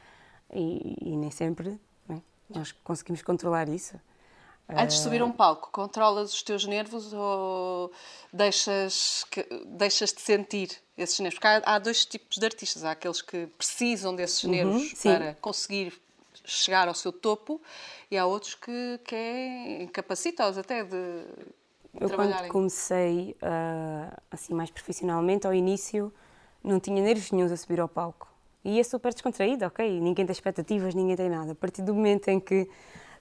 E, 0.53 0.95
e 1.01 1.17
nem 1.17 1.31
sempre 1.31 1.81
né, 2.07 2.21
nós 2.47 2.71
conseguimos 2.83 3.23
controlar 3.23 3.67
isso. 3.67 3.99
Antes 4.69 4.97
de 4.97 5.03
subir 5.03 5.21
a 5.21 5.25
um 5.25 5.31
palco, 5.31 5.71
controlas 5.71 6.33
os 6.33 6.43
teus 6.43 6.65
nervos 6.65 7.13
ou 7.13 7.91
deixas, 8.31 9.25
que, 9.31 9.43
deixas 9.65 10.13
de 10.13 10.21
sentir 10.21 10.69
esses 10.95 11.19
nervos? 11.19 11.39
Porque 11.39 11.47
há, 11.47 11.63
há, 11.65 11.79
dois 11.79 12.05
tipos 12.05 12.37
de 12.37 12.45
artistas. 12.45 12.83
Há 12.83 12.91
aqueles 12.91 13.23
que 13.23 13.47
precisam 13.57 14.15
desses 14.15 14.43
uhum, 14.43 14.51
nervos 14.51 14.93
para 15.01 15.33
conseguir 15.35 15.99
chegar 16.45 16.87
ao 16.87 16.93
seu 16.93 17.11
topo 17.11 17.59
e 18.11 18.17
há 18.17 18.25
outros 18.25 18.53
que, 18.53 18.99
que 19.03 19.15
é 19.15 19.83
incapacita-os 19.83 20.57
até 20.59 20.83
de 20.83 21.23
Eu 21.99 22.09
quando 22.11 22.47
comecei 22.49 23.35
uh, 23.41 24.15
assim 24.29 24.53
mais 24.53 24.69
profissionalmente, 24.69 25.47
ao 25.47 25.53
início, 25.53 26.13
não 26.63 26.79
tinha 26.79 27.01
nervos 27.01 27.31
nenhums 27.31 27.51
a 27.51 27.57
subir 27.57 27.79
ao 27.79 27.87
palco. 27.87 28.27
E 28.63 28.75
ia 28.75 28.83
super 28.83 29.13
descontraído, 29.13 29.65
ok? 29.65 29.99
Ninguém 29.99 30.25
tem 30.25 30.33
expectativas, 30.33 30.93
ninguém 30.93 31.15
tem 31.15 31.29
nada. 31.29 31.53
A 31.53 31.55
partir 31.55 31.81
do 31.81 31.93
momento 31.93 32.27
em 32.27 32.39
que 32.39 32.69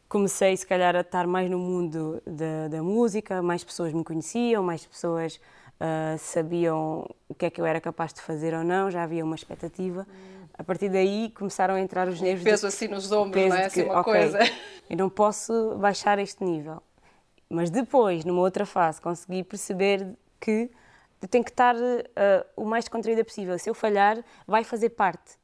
comecei, 0.09 0.57
se 0.57 0.67
calhar, 0.67 0.97
a 0.97 1.01
estar 1.01 1.27
mais 1.27 1.51
no 1.51 1.59
mundo 1.59 2.21
da, 2.27 2.69
da 2.69 2.83
música, 2.83 3.43
mais 3.43 3.63
pessoas 3.63 3.93
me 3.93 4.03
conheciam, 4.03 4.63
mais 4.63 4.85
pessoas 4.85 5.41
uh, 5.81 6.19
sabiam 6.19 7.09
o 7.29 7.35
que 7.35 7.47
é 7.47 7.51
que 7.51 7.61
eu 7.61 7.67
era 7.67 7.81
capaz 7.81 8.13
de 8.13 8.21
fazer 8.21 8.55
ou 8.55 8.65
não, 8.65 8.91
já 8.91 9.03
havia 9.03 9.25
uma 9.25 9.37
expectativa. 9.37 10.07
A 10.59 10.65
partir 10.65 10.89
daí 10.89 11.31
começaram 11.37 11.75
a 11.75 11.81
entrar 11.81 12.09
os 12.09 12.21
nervos. 12.21 12.43
O 12.43 12.45
peso 12.45 12.63
de, 12.63 12.69
assim 12.69 12.89
nos 12.89 13.13
ombros, 13.13 13.47
não 13.47 13.57
é? 13.57 13.67
Assim 13.67 13.83
uma 13.83 14.01
okay, 14.01 14.13
coisa. 14.13 14.39
Eu 14.89 14.97
não 14.97 15.11
posso 15.11 15.77
baixar 15.77 16.19
este 16.19 16.43
nível. 16.43 16.83
Mas 17.49 17.71
depois, 17.71 18.25
numa 18.25 18.41
outra 18.41 18.65
fase, 18.65 19.01
consegui 19.01 19.45
perceber 19.45 20.17
que 20.41 20.71
eu 21.27 21.29
tenho 21.29 21.43
que 21.43 21.51
estar 21.51 21.75
uh, 21.75 22.47
o 22.57 22.65
mais 22.65 22.89
contraída 22.89 23.25
possível. 23.25 23.59
Se 23.59 23.69
eu 23.69 23.75
falhar, 23.75 24.25
vai 24.47 24.63
fazer 24.63 24.91
parte. 24.91 25.37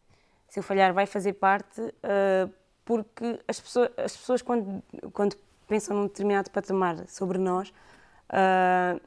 Se 0.48 0.60
eu 0.60 0.62
falhar, 0.62 0.94
vai 0.94 1.06
fazer 1.06 1.32
parte, 1.32 1.80
uh, 1.80 2.52
porque 2.84 3.40
as 3.48 3.58
pessoas, 3.58 3.90
as 3.96 4.16
pessoas 4.16 4.42
quando, 4.42 4.80
quando 5.12 5.36
pensam 5.66 5.96
num 5.96 6.04
determinado 6.04 6.52
patamar 6.52 7.04
sobre 7.08 7.36
nós, 7.36 7.70
uh, 8.30 9.00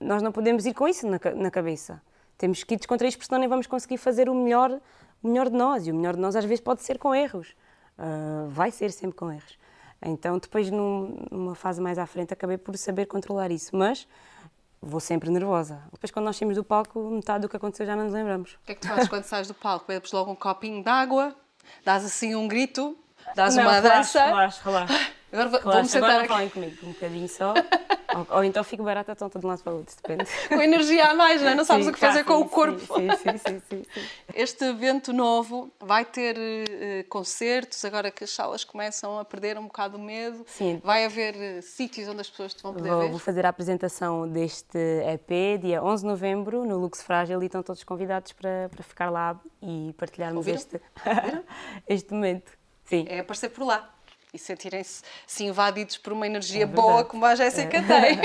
nós 0.00 0.22
não 0.22 0.32
podemos 0.32 0.66
ir 0.66 0.74
com 0.74 0.88
isso 0.88 1.06
na, 1.06 1.20
na 1.36 1.50
cabeça. 1.52 2.02
Temos 2.36 2.64
que 2.64 2.74
ir 2.74 2.78
descontrair, 2.78 3.12
porque 3.12 3.26
senão 3.26 3.38
nem 3.38 3.48
vamos 3.48 3.68
conseguir 3.68 3.98
fazer 3.98 4.28
o 4.28 4.34
melhor, 4.34 4.80
o 5.22 5.28
melhor 5.28 5.48
de 5.48 5.56
nós. 5.56 5.86
E 5.86 5.92
o 5.92 5.94
melhor 5.94 6.16
de 6.16 6.20
nós 6.20 6.34
às 6.34 6.44
vezes 6.44 6.60
pode 6.60 6.82
ser 6.82 6.98
com 6.98 7.14
erros. 7.14 7.54
Vai 8.48 8.72
ser 8.72 8.90
sempre 8.90 9.16
com 9.16 9.30
erros. 9.30 9.56
Então, 10.04 10.36
depois, 10.38 10.68
num, 10.68 11.24
numa 11.30 11.54
fase 11.54 11.80
mais 11.80 11.96
à 11.98 12.06
frente, 12.06 12.32
acabei 12.32 12.58
por 12.58 12.76
saber 12.76 13.06
controlar 13.06 13.52
isso. 13.52 13.76
Mas 13.76 14.08
vou 14.82 15.00
sempre 15.00 15.30
nervosa. 15.30 15.80
Depois, 15.92 16.10
quando 16.10 16.26
nós 16.26 16.36
saímos 16.36 16.56
do 16.56 16.64
palco, 16.64 17.00
metade 17.10 17.42
do 17.42 17.48
que 17.48 17.56
aconteceu 17.56 17.86
já 17.86 17.94
não 17.94 18.04
nos 18.04 18.12
lembramos. 18.12 18.54
O 18.54 18.66
que 18.66 18.72
é 18.72 18.74
que 18.74 18.80
tu 18.80 18.88
fazes 18.88 19.08
quando 19.08 19.24
sais 19.24 19.46
do 19.46 19.54
palco? 19.54 19.86
Bebes 19.86 20.10
logo 20.12 20.32
um 20.32 20.34
copinho 20.34 20.82
de 20.82 20.88
água, 20.90 21.34
dás 21.84 22.04
assim 22.04 22.34
um 22.34 22.48
grito, 22.48 22.98
dás 23.36 23.54
não, 23.54 23.62
uma 23.62 23.74
relaxa, 23.74 24.18
dança. 24.18 24.24
Relaxa, 24.24 24.60
relaxa. 24.64 25.12
Agora 25.32 25.48
vou-me 25.48 25.88
sentar 25.88 26.10
agora 26.10 26.24
aqui. 26.24 26.32
falem 26.32 26.48
comigo 26.50 26.76
um 26.82 26.92
bocadinho 26.92 27.28
só. 27.28 27.54
ou, 28.14 28.36
ou, 28.36 28.44
então 28.44 28.62
fico 28.62 28.82
barata 28.82 29.14
tonta 29.14 29.38
de 29.38 29.46
um 29.46 29.48
lado 29.48 29.62
para 29.62 29.72
o 29.72 29.76
outro, 29.78 29.94
depende. 29.96 30.30
Com 30.48 30.60
energia 30.60 31.06
a 31.06 31.14
mais, 31.14 31.40
não 31.40 31.48
é? 31.48 31.54
Não 31.54 31.64
sabes 31.64 31.84
sim, 31.84 31.90
o 31.90 31.94
que 31.94 32.00
fazer 32.00 32.24
com 32.24 32.36
sim, 32.36 32.42
o 32.42 32.48
corpo. 32.48 32.80
Sim, 32.80 33.10
sim, 33.10 33.38
sim, 33.38 33.62
sim, 33.68 33.82
sim, 33.94 34.06
Este 34.34 34.64
evento 34.64 35.12
novo 35.12 35.70
vai 35.80 36.04
ter 36.04 36.36
uh, 36.36 37.08
concertos, 37.08 37.84
agora 37.84 38.10
que 38.10 38.24
as 38.24 38.30
salas 38.30 38.64
começam 38.64 39.18
a 39.18 39.24
perder 39.24 39.58
um 39.58 39.64
bocado 39.64 39.96
o 39.96 40.00
medo. 40.00 40.44
Sim. 40.46 40.80
Vai 40.82 41.04
haver 41.04 41.34
uh, 41.34 41.62
sítios 41.62 42.08
onde 42.08 42.20
as 42.20 42.30
pessoas 42.30 42.54
te 42.54 42.62
vão 42.62 42.72
poder 42.72 42.90
vou, 42.90 43.00
ver? 43.00 43.10
Vou 43.10 43.18
fazer 43.18 43.46
a 43.46 43.48
apresentação 43.48 44.28
deste 44.28 44.78
EP 44.78 45.60
dia 45.60 45.82
11 45.82 46.02
de 46.02 46.08
novembro 46.08 46.64
no 46.64 46.78
Lux 46.78 47.02
Frágil 47.02 47.42
e 47.42 47.46
estão 47.46 47.62
todos 47.62 47.82
convidados 47.84 48.32
para, 48.32 48.68
para 48.70 48.82
ficar 48.82 49.10
lá 49.10 49.38
e 49.62 49.94
partilharmos 49.96 50.46
este, 50.46 50.80
este 51.88 52.12
momento. 52.12 52.52
Sim. 52.84 53.06
É 53.08 53.20
aparecer 53.20 53.50
por 53.50 53.64
lá 53.64 53.92
e 54.32 54.38
sentirem-se 54.38 55.02
se 55.26 55.44
invadidos 55.44 55.98
por 55.98 56.14
uma 56.14 56.26
energia 56.26 56.62
é 56.62 56.66
boa 56.66 57.04
como 57.04 57.24
a 57.26 57.34
Jéssica 57.34 57.76
é. 57.76 57.82
tem. 57.82 58.18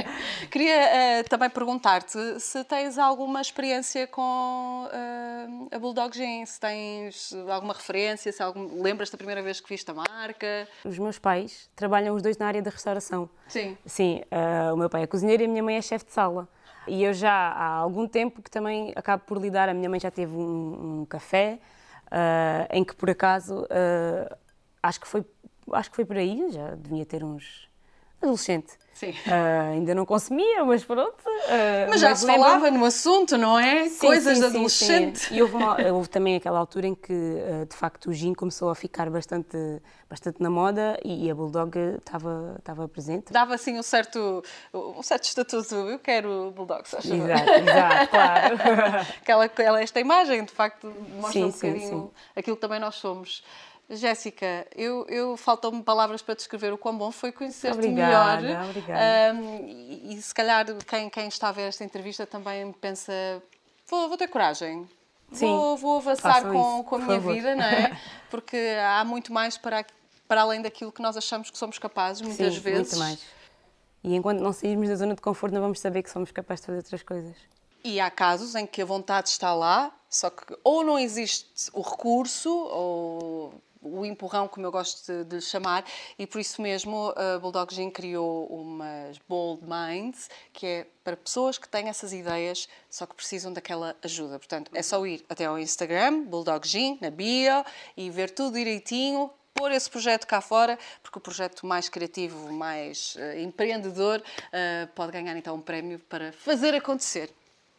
Queria 0.50 1.20
uh, 1.20 1.28
também 1.28 1.50
perguntar-te 1.50 2.40
se 2.40 2.64
tens 2.64 2.96
alguma 2.96 3.42
experiência 3.42 4.06
com 4.06 4.86
uh, 4.86 5.68
a 5.70 5.78
Bulldog 5.78 6.16
Gin, 6.16 6.46
se 6.46 6.58
tens 6.58 7.34
alguma 7.48 7.74
referência, 7.74 8.32
se 8.32 8.42
algum, 8.42 8.80
lembras 8.82 9.10
da 9.10 9.18
primeira 9.18 9.42
vez 9.42 9.60
que 9.60 9.68
viste 9.68 9.90
a 9.90 9.94
marca? 9.94 10.66
Os 10.82 10.98
meus 10.98 11.18
pais 11.18 11.68
trabalham 11.76 12.16
os 12.16 12.22
dois 12.22 12.38
na 12.38 12.46
área 12.46 12.62
da 12.62 12.70
restauração. 12.70 13.28
Sim. 13.46 13.76
Sim, 13.84 14.22
uh, 14.32 14.72
o 14.72 14.78
meu 14.78 14.88
pai 14.88 15.02
é 15.02 15.06
cozinheiro 15.06 15.42
e 15.42 15.46
a 15.46 15.48
minha 15.48 15.62
mãe 15.62 15.76
é 15.76 15.82
chefe 15.82 16.06
de 16.06 16.12
sala. 16.12 16.48
E 16.88 17.04
eu 17.04 17.12
já 17.12 17.32
há 17.32 17.66
algum 17.66 18.08
tempo 18.08 18.40
que 18.40 18.50
também 18.50 18.94
acabo 18.96 19.24
por 19.26 19.38
lidar, 19.38 19.68
a 19.68 19.74
minha 19.74 19.90
mãe 19.90 20.00
já 20.00 20.10
teve 20.10 20.34
um, 20.34 21.00
um 21.00 21.06
café, 21.06 21.58
em 22.70 22.82
que 22.82 22.94
por 22.94 23.10
acaso, 23.10 23.66
acho 24.82 24.98
que 24.98 25.06
foi 25.06 25.24
acho 25.72 25.90
que 25.90 25.96
foi 25.96 26.04
por 26.04 26.16
aí, 26.16 26.50
já 26.50 26.74
devia 26.74 27.04
ter 27.06 27.24
uns. 27.24 27.68
adolescente. 28.20 28.78
Sim. 29.00 29.12
Uh, 29.12 29.72
ainda 29.72 29.94
não 29.94 30.04
consumia, 30.04 30.62
mas 30.62 30.84
pronto. 30.84 31.16
Uh, 31.26 31.88
mas 31.88 32.02
já 32.02 32.10
mas 32.10 32.18
se 32.18 32.26
falava 32.26 32.70
no 32.70 32.84
assunto, 32.84 33.38
não 33.38 33.58
é? 33.58 33.88
Sim, 33.88 33.98
Coisas 33.98 34.36
sim, 34.36 34.40
de 34.40 34.46
adolescente. 34.46 35.18
Sim. 35.20 35.36
E 35.36 35.42
houve, 35.42 35.54
uma, 35.54 35.76
houve, 35.90 36.08
também 36.10 36.36
aquela 36.36 36.58
altura 36.58 36.88
em 36.88 36.94
que, 36.94 37.10
uh, 37.10 37.64
de 37.64 37.74
facto, 37.74 38.10
o 38.10 38.12
gin 38.12 38.34
começou 38.34 38.68
a 38.68 38.74
ficar 38.74 39.08
bastante, 39.08 39.56
bastante 40.06 40.42
na 40.42 40.50
moda 40.50 41.00
e, 41.02 41.24
e 41.24 41.30
a 41.30 41.34
Bulldog 41.34 41.78
estava, 41.96 42.56
estava 42.58 42.86
presente. 42.88 43.32
Dava 43.32 43.54
assim 43.54 43.78
um 43.78 43.82
certo, 43.82 44.42
um 44.74 45.02
certo 45.02 45.24
estatuto, 45.24 45.74
eu 45.74 45.98
quero 45.98 46.52
Bulldog, 46.54 46.86
se 46.86 46.96
Exato, 46.96 47.50
exato, 47.50 48.08
claro. 48.10 48.56
aquela, 49.22 49.44
aquela, 49.44 49.82
esta 49.82 49.98
imagem, 49.98 50.44
de 50.44 50.52
facto, 50.52 50.92
mostra 51.18 51.46
um 51.46 51.50
bocadinho 51.50 52.10
aquilo 52.36 52.54
que 52.54 52.60
também 52.60 52.78
nós 52.78 52.96
somos. 52.96 53.42
Jéssica, 53.90 54.66
eu, 54.76 55.04
eu 55.08 55.36
faltam-me 55.36 55.82
palavras 55.82 56.22
para 56.22 56.36
descrever 56.36 56.72
o 56.72 56.78
quão 56.78 56.96
bom 56.96 57.10
foi 57.10 57.32
conhecer-te 57.32 57.88
melhor. 57.88 58.38
Obrigada. 58.68 59.34
Um, 59.34 59.66
e, 59.66 60.14
e, 60.14 60.22
se 60.22 60.32
calhar 60.32 60.64
quem, 60.86 61.10
quem 61.10 61.26
está 61.26 61.48
a 61.48 61.52
ver 61.52 61.62
esta 61.62 61.82
entrevista 61.82 62.24
também 62.24 62.70
pensa: 62.72 63.12
vou, 63.88 64.08
vou 64.08 64.16
ter 64.16 64.28
coragem. 64.28 64.88
Sim, 65.32 65.46
vou, 65.46 65.76
vou 65.76 65.96
avançar 65.98 66.42
com, 66.42 66.84
com 66.84 66.94
a 66.94 66.98
minha 66.98 67.20
favor. 67.20 67.34
vida, 67.34 67.56
não 67.56 67.64
é? 67.64 68.00
Porque 68.30 68.56
há 68.80 69.04
muito 69.04 69.32
mais 69.32 69.58
para, 69.58 69.84
para 70.28 70.42
além 70.42 70.62
daquilo 70.62 70.92
que 70.92 71.02
nós 71.02 71.16
achamos 71.16 71.50
que 71.50 71.58
somos 71.58 71.76
capazes, 71.78 72.22
muitas 72.22 72.54
Sim, 72.54 72.60
vezes. 72.60 72.92
Muito 72.92 72.98
mais. 72.98 73.20
E 74.04 74.14
enquanto 74.14 74.40
não 74.40 74.52
sairmos 74.52 74.88
da 74.88 74.94
zona 74.94 75.14
de 75.14 75.20
conforto, 75.20 75.52
não 75.52 75.60
vamos 75.60 75.80
saber 75.80 76.02
que 76.04 76.10
somos 76.10 76.30
capazes 76.30 76.60
de 76.60 76.66
fazer 76.66 76.78
outras 76.78 77.02
coisas. 77.02 77.36
E 77.82 77.98
há 77.98 78.10
casos 78.10 78.54
em 78.54 78.66
que 78.66 78.82
a 78.82 78.84
vontade 78.84 79.28
está 79.28 79.52
lá, 79.52 79.92
só 80.08 80.30
que 80.30 80.56
ou 80.62 80.84
não 80.84 80.98
existe 80.98 81.70
o 81.72 81.80
recurso, 81.80 82.50
ou 82.50 83.54
o 83.82 84.04
empurrão, 84.04 84.46
como 84.46 84.66
eu 84.66 84.70
gosto 84.70 85.06
de, 85.06 85.24
de 85.24 85.40
chamar, 85.40 85.84
e 86.18 86.26
por 86.26 86.40
isso 86.40 86.60
mesmo 86.60 87.14
a 87.16 87.38
Bulldog 87.38 87.74
Gin 87.74 87.90
criou 87.90 88.46
umas 88.46 89.18
Bold 89.28 89.62
Minds, 89.64 90.28
que 90.52 90.66
é 90.66 90.86
para 91.02 91.16
pessoas 91.16 91.58
que 91.58 91.68
têm 91.68 91.88
essas 91.88 92.12
ideias, 92.12 92.68
só 92.90 93.06
que 93.06 93.14
precisam 93.14 93.52
daquela 93.52 93.96
ajuda. 94.02 94.38
Portanto, 94.38 94.70
é 94.74 94.82
só 94.82 95.04
ir 95.06 95.24
até 95.28 95.46
ao 95.46 95.58
Instagram, 95.58 96.24
Bulldog 96.24 96.66
Gin, 96.66 96.98
na 97.00 97.10
bio, 97.10 97.64
e 97.96 98.10
ver 98.10 98.30
tudo 98.30 98.54
direitinho, 98.54 99.30
pôr 99.54 99.72
esse 99.72 99.90
projeto 99.90 100.26
cá 100.26 100.40
fora, 100.40 100.78
porque 101.02 101.18
o 101.18 101.20
projeto 101.20 101.66
mais 101.66 101.88
criativo, 101.88 102.52
mais 102.52 103.16
uh, 103.16 103.38
empreendedor, 103.40 104.20
uh, 104.20 104.86
pode 104.94 105.12
ganhar 105.12 105.36
então 105.36 105.54
um 105.56 105.60
prémio 105.60 105.98
para 105.98 106.32
fazer 106.32 106.74
acontecer, 106.74 107.30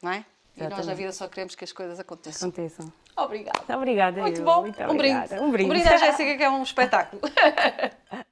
não 0.01 0.11
é? 0.11 0.25
E 0.57 0.67
nós 0.67 0.85
na 0.85 0.93
vida 0.93 1.11
só 1.11 1.27
queremos 1.27 1.55
que 1.55 1.63
as 1.63 1.71
coisas 1.71 1.99
aconteçam. 1.99 2.49
Aconteçam. 2.49 2.91
Obrigada. 3.17 3.77
Obrigada. 3.77 4.21
Muito 4.21 4.41
eu. 4.41 4.45
bom. 4.45 4.61
Muito 4.61 4.81
um 4.83 4.97
brinde. 4.97 5.33
Um 5.35 5.51
brinde. 5.51 5.69
Um 5.69 5.73
brinde 5.73 5.87
à 5.87 5.97
Jéssica, 5.97 6.37
que 6.37 6.43
é 6.43 6.49
um 6.49 6.63
espetáculo. 6.63 7.21